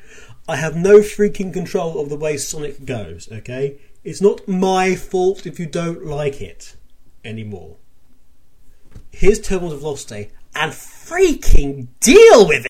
I 0.49 0.57
have 0.57 0.77
no 0.77 1.01
freaking 1.01 1.53
control 1.53 2.01
of 2.01 2.09
the 2.09 2.17
way 2.17 2.37
Sonic 2.37 2.85
goes, 2.85 3.29
okay? 3.33 3.79
It's 4.05 4.21
not 4.21 4.47
my 4.47 4.95
fault 4.95 5.45
if 5.47 5.59
you 5.59 5.67
don't 5.67 6.07
like 6.07 6.41
it 6.41 6.77
anymore. 7.25 7.79
Here's 9.11 9.41
Terminal 9.41 9.73
of 9.73 9.81
Velocity 9.81 10.31
and 10.55 10.73
freaking 10.73 11.89
deal 12.01 12.47
with 12.47 12.66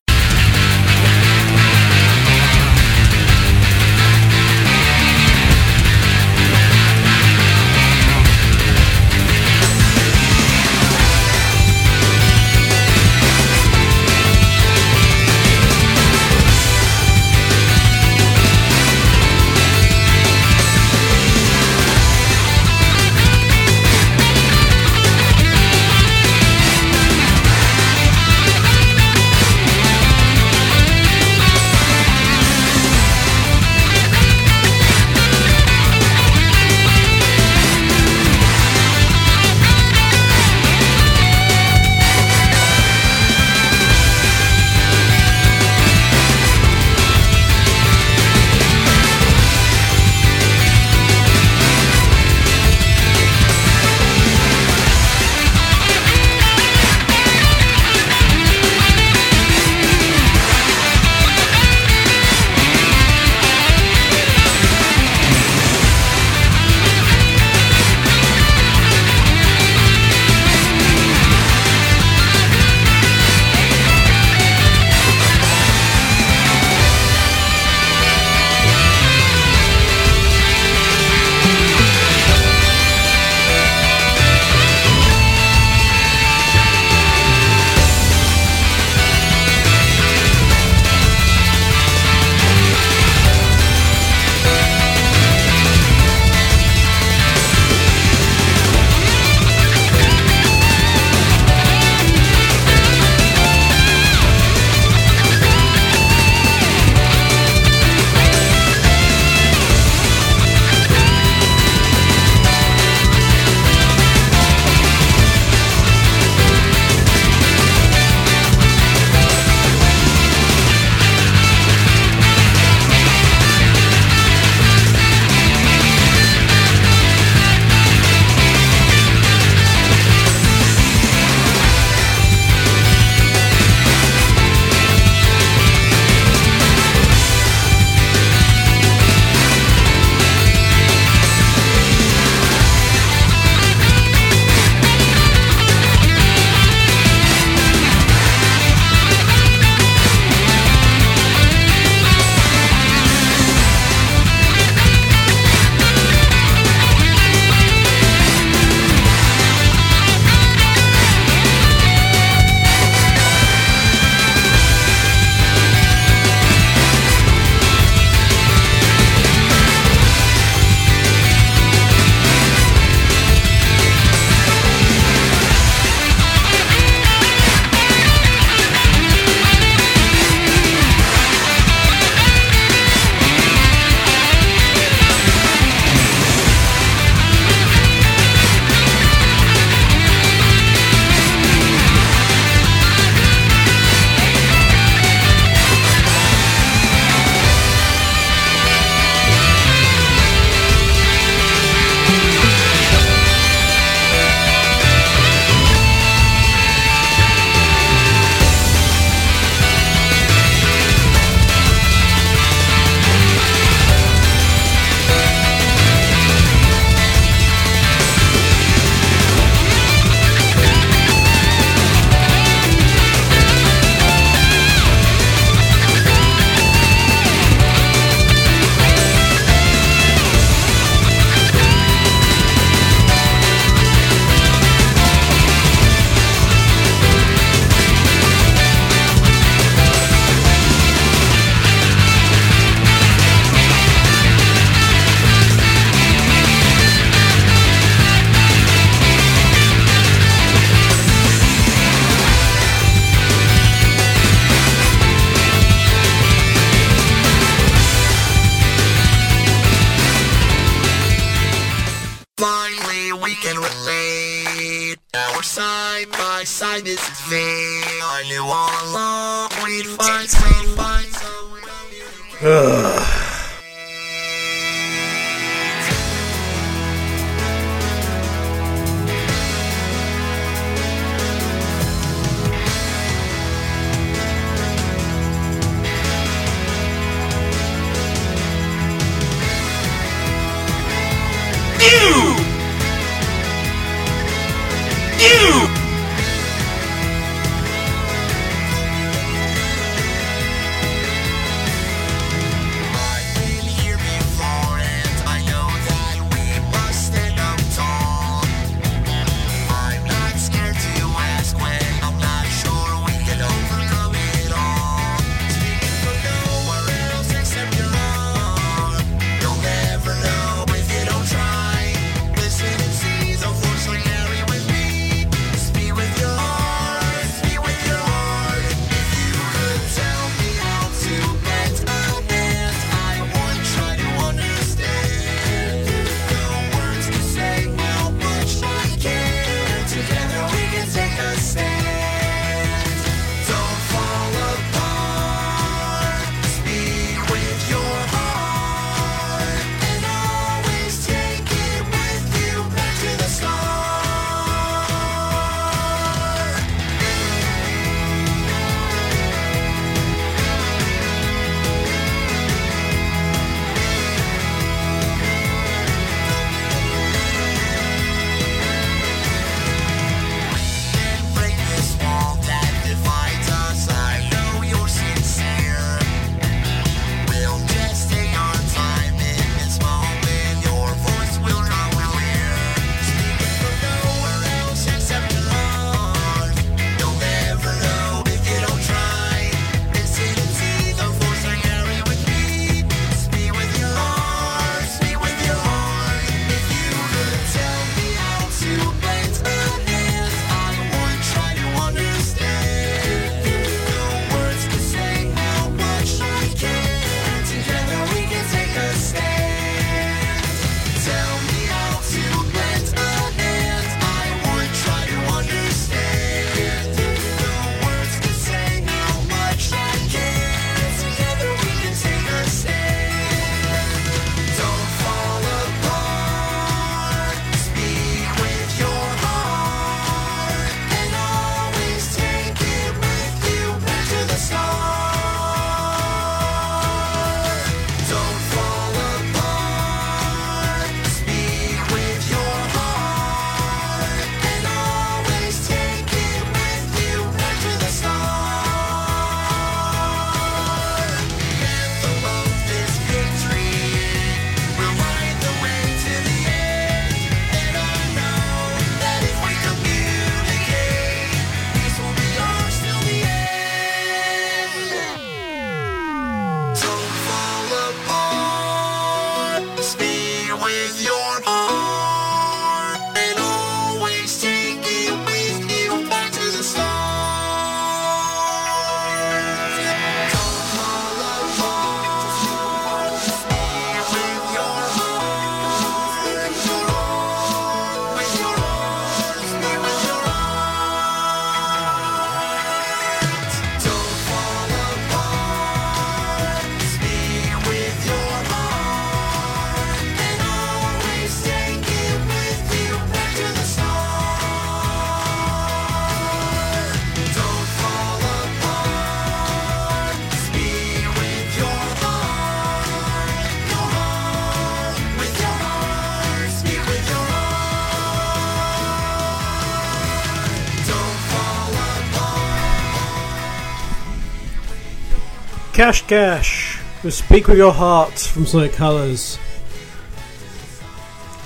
Cash 525.77 526.07
Cash 526.07 526.81
with 527.05 527.13
Speak 527.13 527.49
With 527.49 527.59
Your 527.59 527.71
Heart 527.75 528.19
from 528.19 528.47
Sonic 528.47 528.73
Colors. 528.73 529.37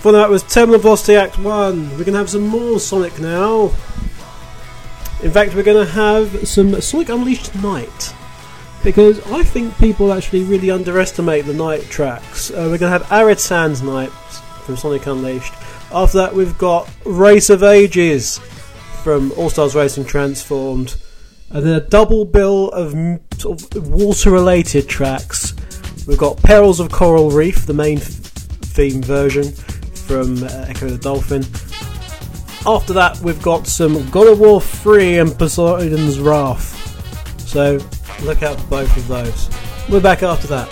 For 0.03 0.13
that 0.13 0.31
was 0.31 0.45
Terminal 0.45 0.79
Velocity 0.79 1.17
Act 1.17 1.37
1. 1.37 1.91
We're 1.91 1.97
going 1.97 2.13
to 2.13 2.19
have 2.19 2.31
some 2.31 2.47
more 2.47 2.79
Sonic 2.79 3.19
now. 3.19 3.73
In 5.21 5.33
fact, 5.33 5.57
we're 5.57 5.65
going 5.65 5.85
to 5.85 5.93
have 5.93 6.47
some 6.47 6.81
Sonic 6.81 7.09
Unleashed 7.09 7.57
Night. 7.57 8.15
Because 8.85 9.21
I 9.33 9.43
think 9.43 9.77
people 9.79 10.13
actually 10.13 10.45
really 10.45 10.71
underestimate 10.71 11.45
the 11.45 11.53
night 11.55 11.83
tracks. 11.91 12.53
Uh, 12.53 12.69
we're 12.71 12.79
going 12.79 12.93
to 12.93 12.99
have 13.01 13.11
Arid 13.11 13.41
Sands 13.41 13.83
Night 13.83 14.13
from 14.65 14.77
Sonic 14.77 15.07
Unleashed. 15.07 15.55
After 15.91 16.19
that, 16.19 16.37
we've 16.37 16.57
got 16.57 16.89
Race 17.05 17.51
of 17.51 17.65
Ages 17.65 18.39
from 19.03 19.33
All 19.33 19.51
Stars 19.51 19.75
Racing 19.75 20.05
Transformed 20.05 20.95
and 21.51 21.67
then 21.67 21.75
a 21.75 21.81
double 21.81 22.25
bill 22.25 22.69
of 22.71 22.93
sort 23.39 23.75
of 23.77 23.89
water-related 23.89 24.89
tracks. 24.89 25.55
We've 26.07 26.19
got 26.19 26.37
"Perils 26.43 26.81
of 26.81 26.91
Coral 26.91 27.31
Reef," 27.31 27.67
the 27.67 27.75
main 27.75 27.99
theme 27.99 29.03
version 29.03 29.53
from 30.11 30.43
uh, 30.43 30.67
Ecco 30.69 30.89
the 30.89 30.99
Dolphin. 30.99 31.43
After 32.67 32.93
that, 32.93 33.19
we've 33.21 33.41
got 33.43 33.67
some 33.67 34.09
God 34.11 34.29
of 34.29 34.39
War 34.41 34.61
3 34.61 35.19
and 35.19 35.39
Poseidon's 35.39 36.21
Wrath. 36.21 36.77
So 37.49 37.79
look 38.23 38.43
out 38.43 38.61
for 38.61 38.67
both 38.67 38.97
of 38.97 39.09
those. 39.09 39.49
We're 39.89 40.01
back 40.01 40.23
after 40.23 40.47
that. 40.49 40.69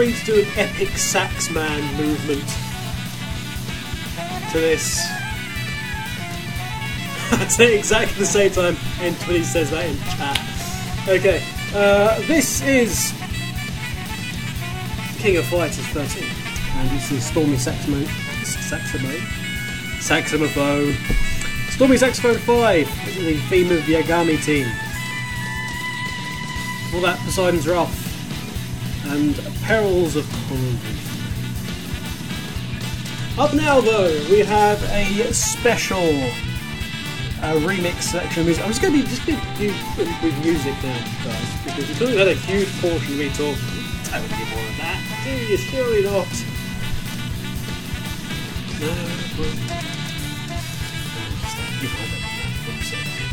Free 0.00 0.14
to 0.14 0.24
do 0.24 0.40
an 0.40 0.46
epic 0.56 0.88
sax 0.96 1.50
man 1.50 1.82
movement 1.98 2.42
to 4.50 4.58
this. 4.58 4.98
I'd 7.32 7.52
say 7.52 7.78
exactly 7.78 8.18
the 8.18 8.24
same 8.24 8.50
time 8.50 8.76
N20 8.76 9.44
says 9.44 9.70
that 9.72 9.84
in 9.84 9.98
chat. 9.98 10.38
Okay, 11.06 11.44
uh, 11.74 12.18
this 12.26 12.62
is 12.62 13.12
King 15.18 15.36
of 15.36 15.44
Fighters 15.44 15.86
13, 15.88 16.24
and 16.78 16.90
this 16.96 17.12
is 17.12 17.22
Stormy 17.22 17.58
Saxophone. 17.58 18.06
Saxophone. 18.42 19.20
Saxophone. 20.00 20.94
Stormy 21.72 21.98
Saxophone 21.98 22.38
5, 22.38 22.86
this 23.04 23.16
is 23.18 23.24
the 23.24 23.36
theme 23.50 23.70
of 23.70 23.84
the 23.84 23.96
Yagami 23.96 24.42
team. 24.42 24.66
All 26.94 27.02
that, 27.02 27.18
Poseidon's 27.18 27.68
Wrath 27.68 27.99
and 29.10 29.34
Perils 29.62 30.14
of 30.14 30.24
Coral 30.46 30.62
Reef. 30.62 31.08
Up 33.38 33.54
now, 33.54 33.80
though, 33.80 34.26
we 34.30 34.38
have 34.40 34.80
a 34.84 35.32
special 35.32 35.98
uh, 37.42 37.58
remix 37.66 38.14
music. 38.44 38.62
I'm 38.62 38.68
just 38.70 38.80
going 38.80 38.94
to 38.94 39.02
be 39.02 39.08
just 39.08 39.26
gonna 39.26 39.40
do 39.58 39.68
with 40.22 40.44
music 40.44 40.74
now, 40.82 41.04
guys, 41.24 41.64
because 41.64 42.00
we've 42.00 42.18
had 42.18 42.28
a 42.28 42.34
huge 42.34 42.70
portion 42.80 43.12
of 43.14 43.18
me 43.18 43.28
talking. 43.30 43.56
Don't 44.10 44.28
give 44.28 44.48
more 44.50 44.62
of 44.62 44.76
that, 44.78 45.00
do 45.24 45.30
you? 45.30 45.56
Surely 45.56 46.02
not. 46.04 46.30
No, 48.80 48.90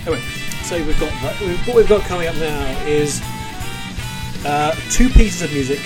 Anyway, 0.07 0.21
so 0.63 0.83
we've 0.83 0.99
got. 0.99 1.11
What 1.67 1.75
we've 1.75 1.87
got 1.89 2.01
coming 2.03 2.27
up 2.27 2.35
now 2.35 2.85
is 2.85 3.21
uh, 4.45 4.75
two 4.91 5.09
pieces 5.09 5.41
of 5.41 5.51
music 5.51 5.79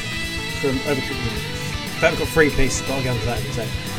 from 0.61 0.77
OverClocked 0.79 1.21
Music. 1.21 1.47
In 1.47 1.99
fact, 1.99 2.11
we've 2.13 2.25
got 2.25 2.33
three 2.33 2.49
pieces, 2.49 2.81
but 2.81 2.91
I'll 2.91 3.03
get 3.03 3.15
into 3.15 3.25
that 3.27 3.39
in 3.39 3.47
a 3.47 3.53
second. 3.53 3.91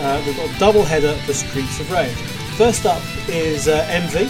Uh, 0.00 0.22
we've 0.26 0.36
got 0.36 0.54
a 0.54 0.58
double 0.58 0.82
header 0.82 1.14
for 1.26 1.32
Streets 1.32 1.80
of 1.80 1.90
Rage. 1.90 2.16
First 2.56 2.86
up 2.86 3.02
is 3.28 3.68
uh, 3.68 3.84
MV 3.88 4.26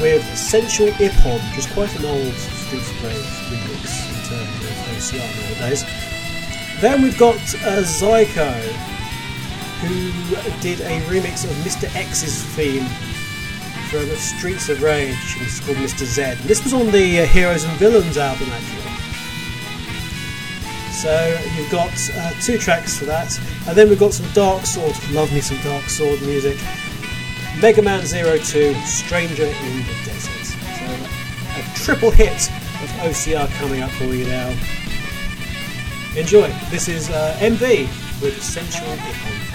with 0.00 0.22
Sensual 0.36 0.88
Ippon, 0.98 1.40
which 1.50 1.58
is 1.58 1.66
quite 1.72 1.94
an 1.98 2.04
old 2.04 2.34
Streets 2.34 2.90
of 2.90 3.04
Rage 3.04 3.16
remix 3.48 4.08
in 4.08 4.20
terms 4.28 4.64
of 4.64 4.76
OCR 4.96 5.60
nowadays. 5.60 5.84
Then 6.80 7.02
we've 7.02 7.18
got 7.18 7.36
uh, 7.36 7.82
Zyko, 7.82 8.52
who 9.80 10.60
did 10.60 10.80
a 10.80 11.00
remix 11.06 11.44
of 11.44 11.50
Mr. 11.64 11.94
X's 11.96 12.42
theme 12.54 12.84
from 13.90 14.06
Streets 14.16 14.68
of 14.68 14.82
Rage. 14.82 15.16
and 15.38 15.46
It's 15.46 15.60
called 15.60 15.78
Mr. 15.78 16.04
Z. 16.04 16.46
This 16.46 16.62
was 16.64 16.74
on 16.74 16.90
the 16.90 17.20
uh, 17.20 17.26
Heroes 17.26 17.64
and 17.64 17.72
Villains 17.78 18.16
album, 18.16 18.48
actually. 18.50 18.82
So 20.92 21.38
you've 21.56 21.70
got 21.70 21.92
uh, 22.14 22.32
two 22.40 22.58
tracks 22.58 22.98
for 22.98 23.04
that, 23.04 23.38
and 23.68 23.76
then 23.76 23.88
we've 23.88 23.98
got 23.98 24.12
some 24.12 24.26
DarkeSword. 24.26 25.14
Love 25.14 25.32
me 25.32 25.40
some 25.40 25.58
DarkeSword 25.58 26.20
music. 26.22 26.58
Mega 27.60 27.82
Man 27.82 28.04
Zero 28.04 28.38
Two, 28.38 28.74
Stranger 28.84 29.44
in 29.44 29.76
the 29.76 29.96
Desert. 30.04 30.44
So 30.44 30.86
a 31.60 31.74
triple 31.76 32.10
hit 32.10 32.32
of 32.32 32.90
OCR 33.04 33.48
coming 33.58 33.82
up 33.82 33.90
for 33.92 34.04
you 34.04 34.26
now. 34.26 34.48
Enjoy. 36.16 36.48
This 36.70 36.88
is 36.88 37.10
uh, 37.10 37.36
MV 37.40 37.82
with 38.22 38.42
Sensual 38.42 38.88
Ippon. 38.88 39.32
Thank 39.36 39.45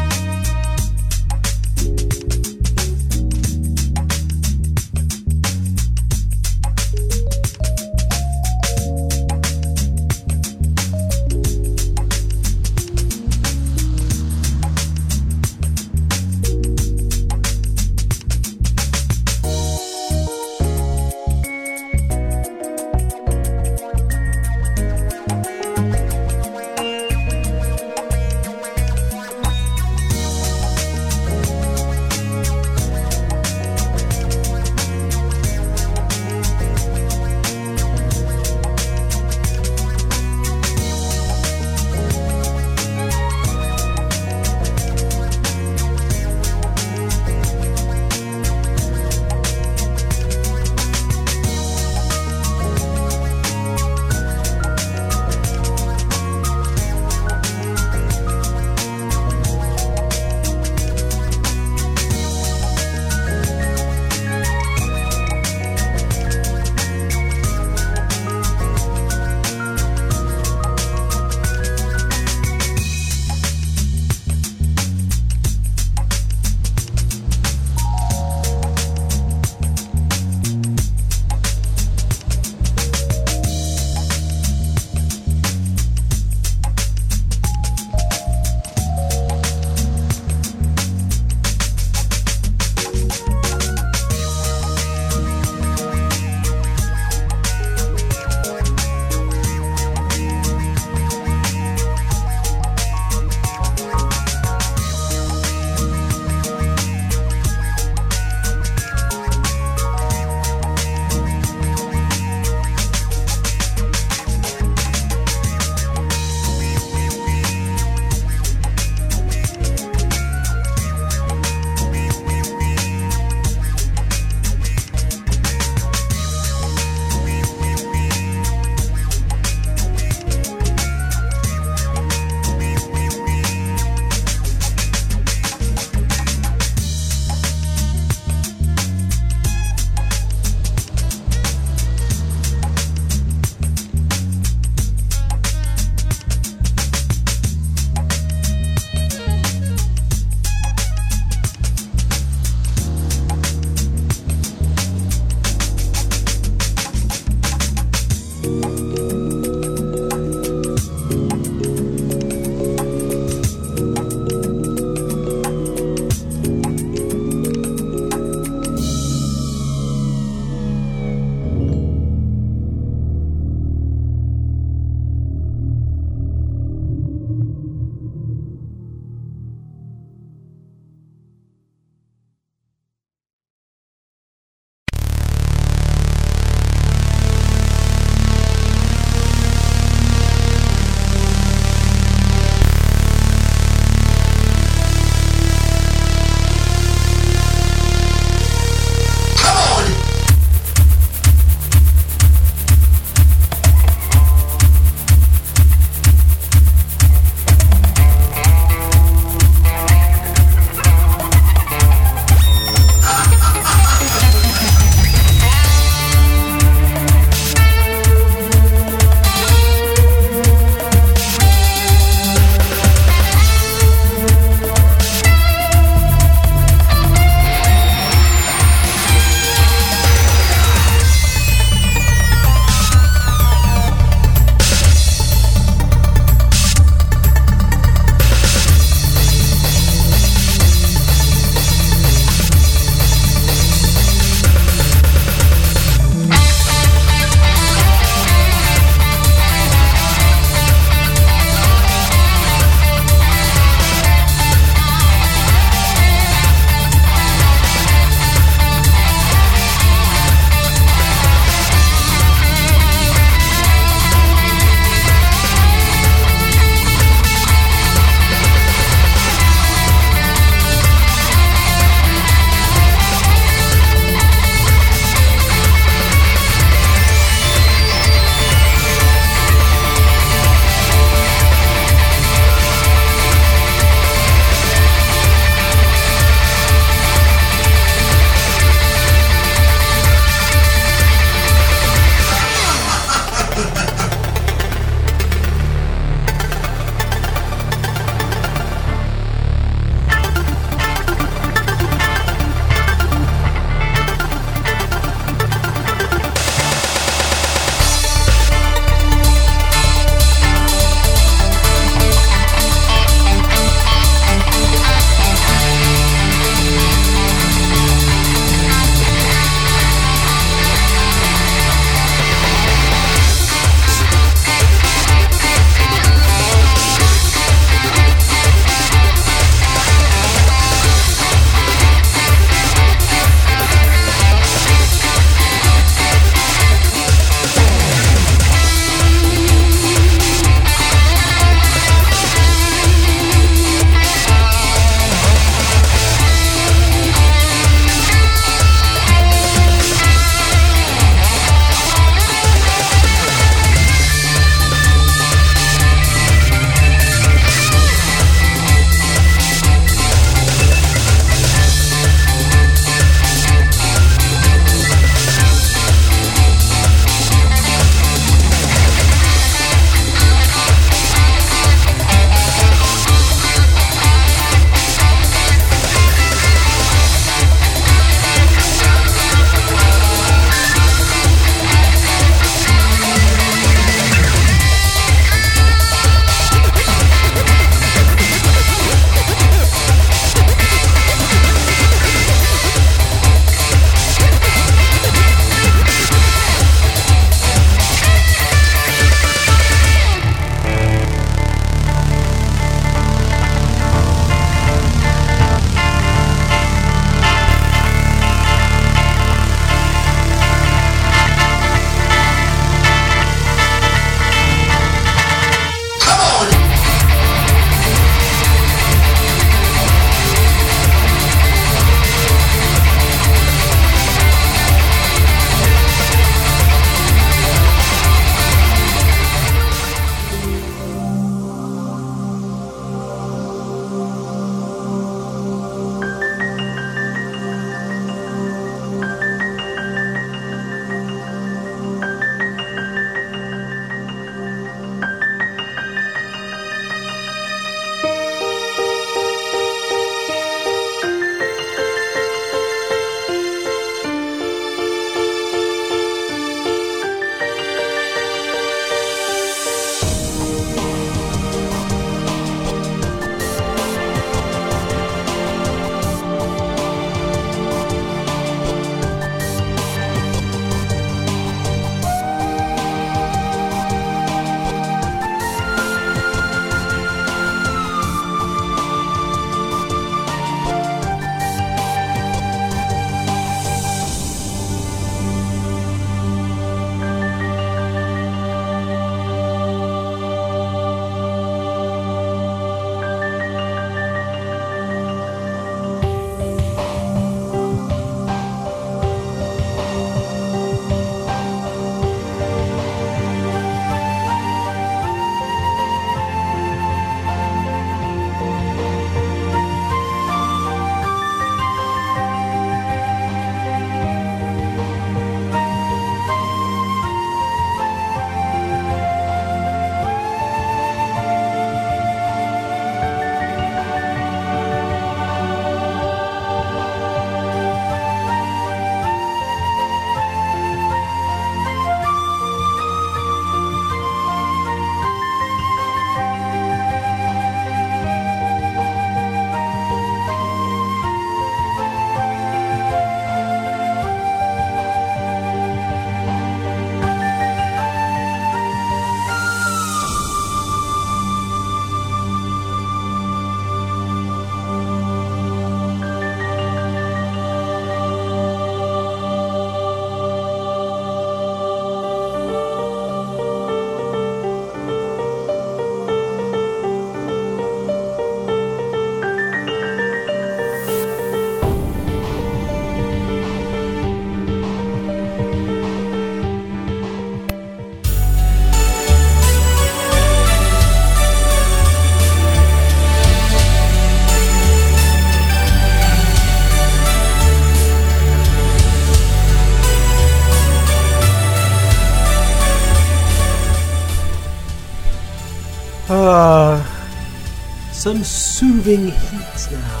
soothing 598.58 599.06
heat 599.06 599.68
now 599.70 600.00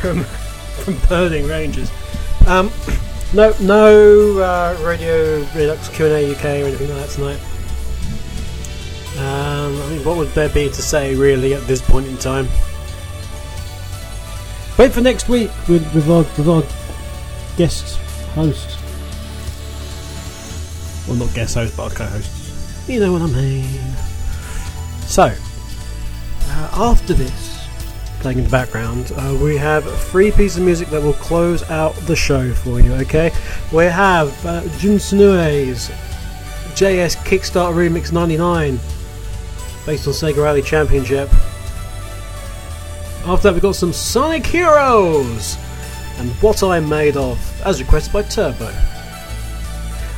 from 0.00 0.24
from 0.82 0.96
burning 1.08 1.46
ranges. 1.46 1.88
Um, 2.48 2.72
no, 3.32 3.54
no 3.60 4.38
uh, 4.38 4.76
Radio 4.82 5.38
Redux 5.54 5.88
Q 5.90 6.06
and 6.06 6.14
A 6.14 6.32
UK 6.34 6.44
or 6.44 6.66
anything 6.66 6.88
like 6.88 7.06
that 7.06 7.10
tonight. 7.10 7.40
Um, 9.18 9.80
I 9.82 9.88
mean, 9.90 10.04
what 10.04 10.16
would 10.16 10.30
there 10.30 10.48
be 10.48 10.68
to 10.68 10.82
say 10.82 11.14
really 11.14 11.54
at 11.54 11.64
this 11.68 11.80
point 11.80 12.08
in 12.08 12.16
time? 12.16 12.48
Wait 14.78 14.90
for 14.90 15.00
next 15.00 15.28
week 15.28 15.52
with, 15.68 15.94
with 15.94 16.10
our 16.10 16.24
with 16.36 16.48
our 16.48 16.64
guest 17.56 17.98
host. 18.34 18.78
Well, 21.06 21.18
not 21.18 21.32
guest 21.34 21.54
host, 21.54 21.76
but 21.76 21.84
our 21.84 21.90
co-hosts. 21.90 22.88
You 22.88 22.98
know 22.98 23.12
what 23.12 23.22
I 23.22 23.26
mean. 23.26 23.80
So, 25.06 25.32
uh, 26.62 26.90
after 26.92 27.12
this, 27.12 27.66
playing 28.20 28.38
in 28.38 28.44
the 28.44 28.50
background, 28.50 29.12
uh, 29.16 29.36
we 29.42 29.56
have 29.56 29.84
three 30.02 30.30
pieces 30.30 30.58
of 30.58 30.64
music 30.64 30.88
that 30.88 31.02
will 31.02 31.12
close 31.14 31.68
out 31.70 31.94
the 32.06 32.14
show 32.14 32.52
for 32.54 32.80
you. 32.80 32.92
Okay, 32.94 33.32
we 33.72 33.84
have 33.84 34.46
uh, 34.46 34.62
Jun 34.78 34.96
Senoue's 34.96 35.88
JS 36.74 37.16
Kickstart 37.24 37.74
Remix 37.74 38.12
'99, 38.12 38.78
based 39.86 40.06
on 40.06 40.12
Sega 40.14 40.42
Rally 40.42 40.62
Championship. 40.62 41.28
After 43.24 43.48
that, 43.48 43.54
we've 43.54 43.62
got 43.62 43.74
some 43.74 43.92
Sonic 43.92 44.46
Heroes 44.46 45.56
and 46.18 46.30
What 46.42 46.62
I'm 46.62 46.88
Made 46.88 47.16
Of, 47.16 47.38
as 47.62 47.82
requested 47.82 48.12
by 48.12 48.22
Turbo. 48.22 48.72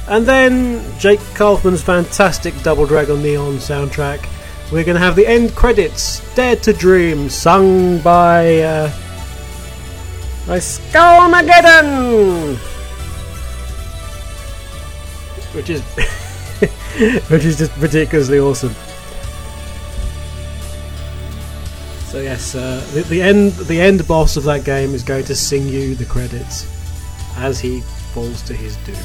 And 0.09 0.27
then 0.27 0.85
Jake 0.99 1.21
Kaufman's 1.35 1.83
fantastic 1.83 2.55
Double 2.63 2.85
Dragon 2.85 3.23
Neon 3.23 3.57
soundtrack. 3.57 4.29
We're 4.73 4.85
going 4.85 4.97
to 4.97 5.01
have 5.01 5.15
the 5.15 5.27
end 5.27 5.55
credits, 5.55 6.21
Dare 6.35 6.57
to 6.57 6.73
Dream, 6.73 7.29
sung 7.29 7.99
by 8.01 8.61
uh, 8.61 8.89
by 10.47 10.59
Skullmageddon, 10.59 12.57
which 15.55 15.71
is 15.71 15.83
which 17.31 17.45
is 17.45 17.59
just 17.59 17.77
ridiculously 17.77 18.39
awesome. 18.39 18.75
So 22.07 22.21
yes, 22.21 22.55
uh, 22.55 22.87
the, 22.95 23.03
the 23.03 23.21
end 23.21 23.53
the 23.53 23.81
end 23.81 24.07
boss 24.09 24.37
of 24.37 24.45
that 24.45 24.65
game 24.65 24.95
is 24.95 25.03
going 25.03 25.25
to 25.25 25.35
sing 25.35 25.69
you 25.69 25.95
the 25.95 26.07
credits 26.07 26.67
as 27.37 27.61
he 27.61 27.81
falls 28.13 28.41
to 28.43 28.55
his 28.55 28.77
doom. 28.79 28.97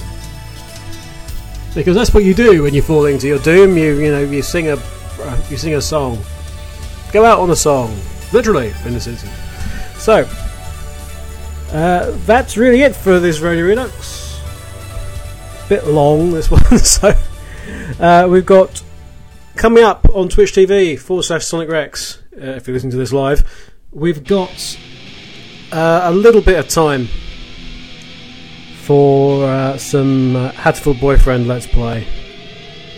Because 1.76 1.96
that's 1.96 2.14
what 2.14 2.24
you 2.24 2.34
do 2.34 2.64
when 2.64 2.74
you 2.74 2.82
fall 2.82 3.06
into 3.06 3.28
your 3.28 3.40
doom. 3.40 3.78
You 3.78 4.00
you 4.00 4.12
know 4.12 4.22
you 4.22 4.42
sing 4.42 4.70
a 4.70 4.78
uh, 5.22 5.42
you 5.50 5.58
sing 5.58 5.76
a 5.76 5.82
song. 5.82 6.18
Go 7.12 7.26
out 7.26 7.40
on 7.40 7.50
a 7.50 7.56
song, 7.56 7.98
literally 8.34 8.74
in 8.86 8.94
this 8.94 9.08
instance. 9.08 9.34
So 9.98 10.28
uh, 11.72 12.12
that's 12.26 12.58
really 12.58 12.82
it 12.82 12.96
for 12.96 13.20
this 13.20 13.40
Radio 13.40 13.66
Redux. 13.66 14.40
Bit 15.68 15.86
long 15.88 16.32
this 16.32 16.50
one, 16.52 16.80
so 16.80 17.14
uh, 18.00 18.28
we've 18.30 18.46
got 18.46 18.82
coming 19.56 19.84
up 19.84 20.08
on 20.14 20.30
Twitch 20.30 20.54
TV 20.54 20.98
forward 20.98 21.24
slash 21.24 21.46
Sonic 21.46 21.70
Rex. 21.70 22.22
Uh, 22.34 22.52
if 22.52 22.68
you're 22.68 22.74
listening 22.74 22.92
to 22.92 22.98
this 22.98 23.14
live, 23.14 23.44
we've 23.92 24.24
got 24.24 24.78
uh, 25.72 26.02
a 26.04 26.12
little 26.12 26.42
bit 26.42 26.58
of 26.58 26.68
time 26.70 27.08
for 28.84 29.46
uh, 29.46 29.78
some 29.78 30.36
uh, 30.36 30.74
Boyfriend 31.00 31.48
Let's 31.48 31.68
Play, 31.68 32.08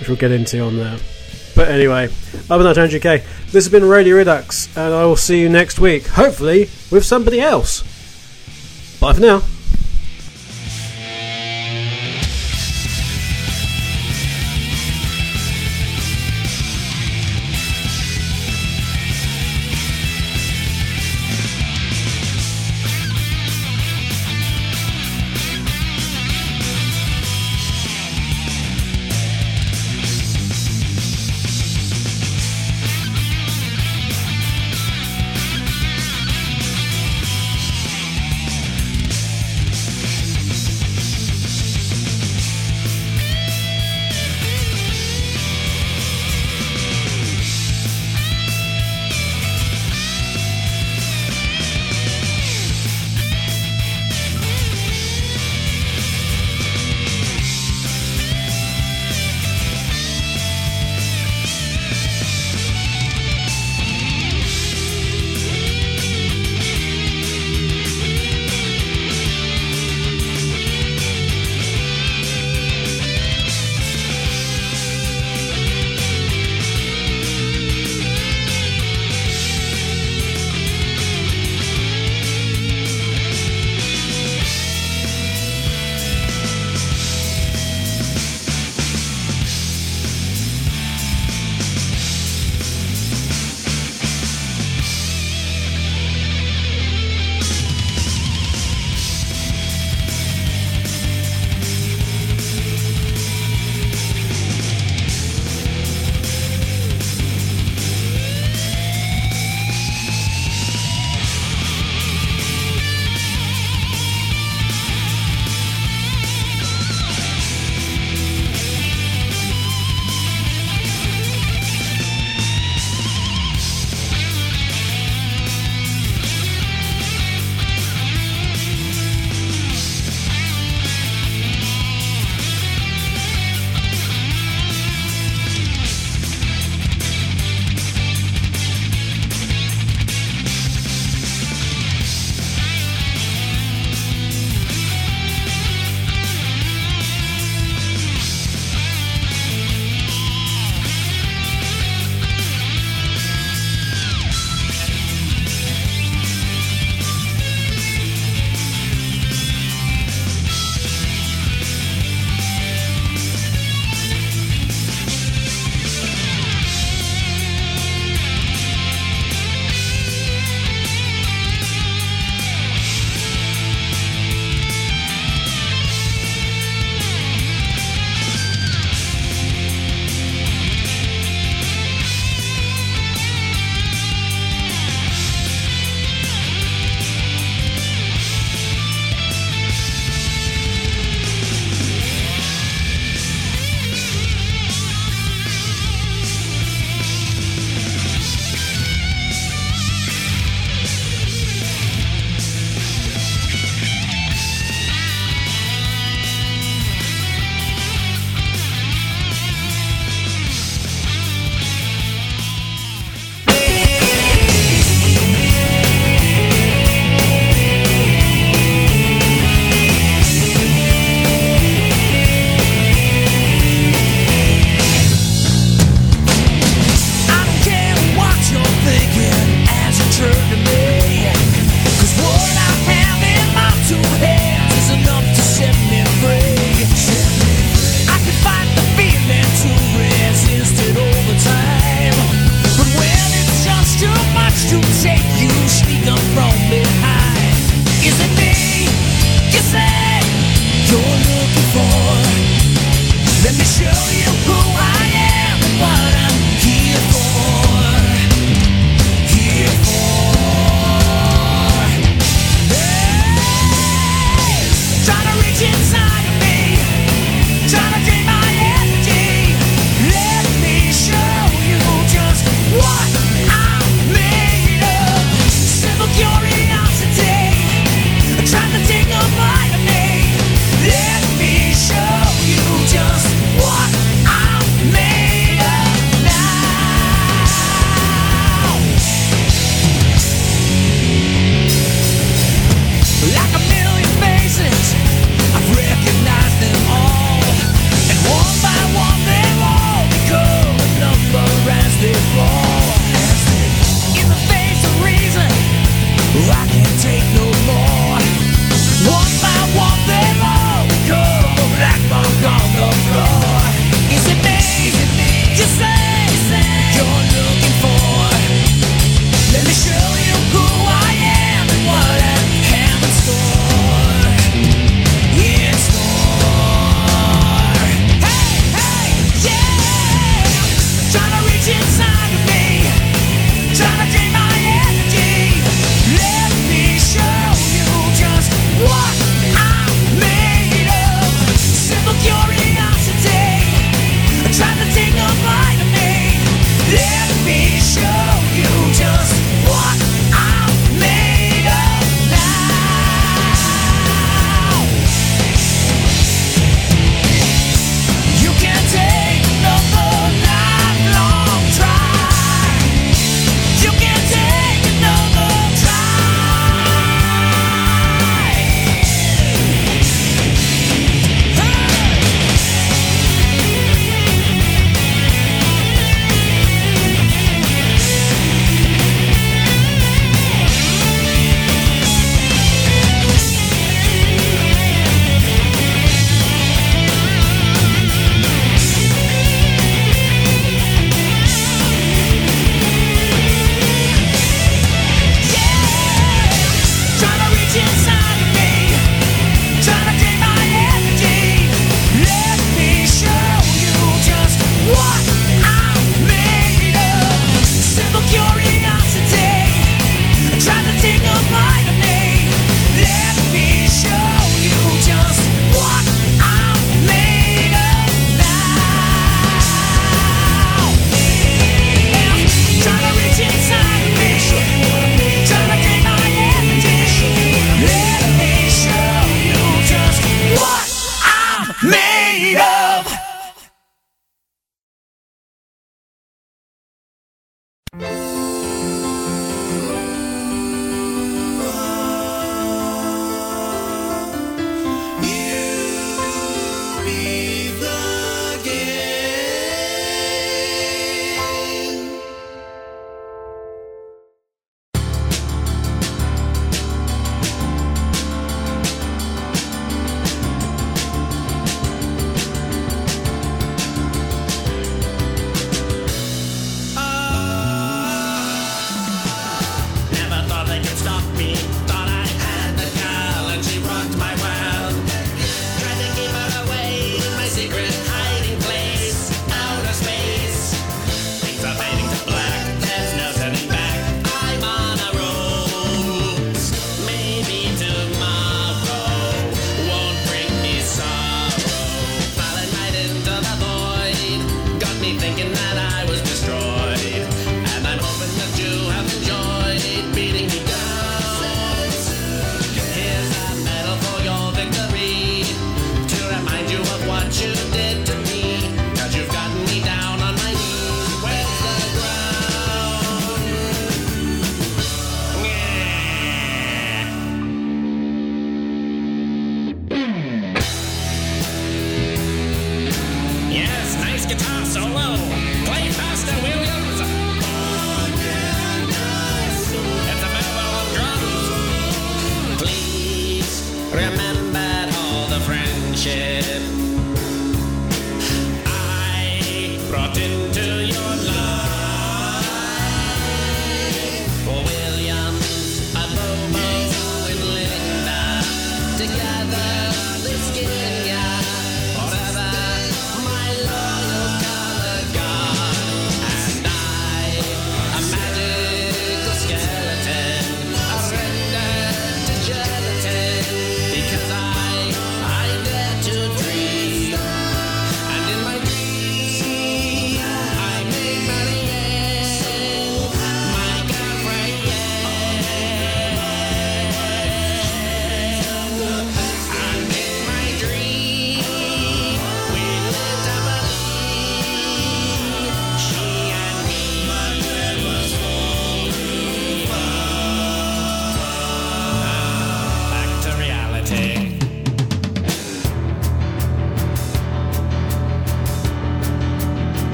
which 0.00 0.08
we'll 0.08 0.16
get 0.16 0.32
into 0.32 0.58
on 0.60 0.76
there. 0.76 0.98
But 1.56 1.68
anyway, 1.68 2.08
than 2.62 2.74
that, 2.74 2.78
Andrew 2.78 3.00
K, 3.00 3.24
this 3.46 3.64
has 3.64 3.70
been 3.70 3.82
Radio 3.82 4.16
Redux, 4.16 4.68
and 4.76 4.92
I 4.92 5.06
will 5.06 5.16
see 5.16 5.40
you 5.40 5.48
next 5.48 5.80
week, 5.80 6.06
hopefully 6.06 6.68
with 6.90 7.02
somebody 7.02 7.40
else. 7.40 7.80
Bye 9.00 9.14
for 9.14 9.20
now. 9.20 9.42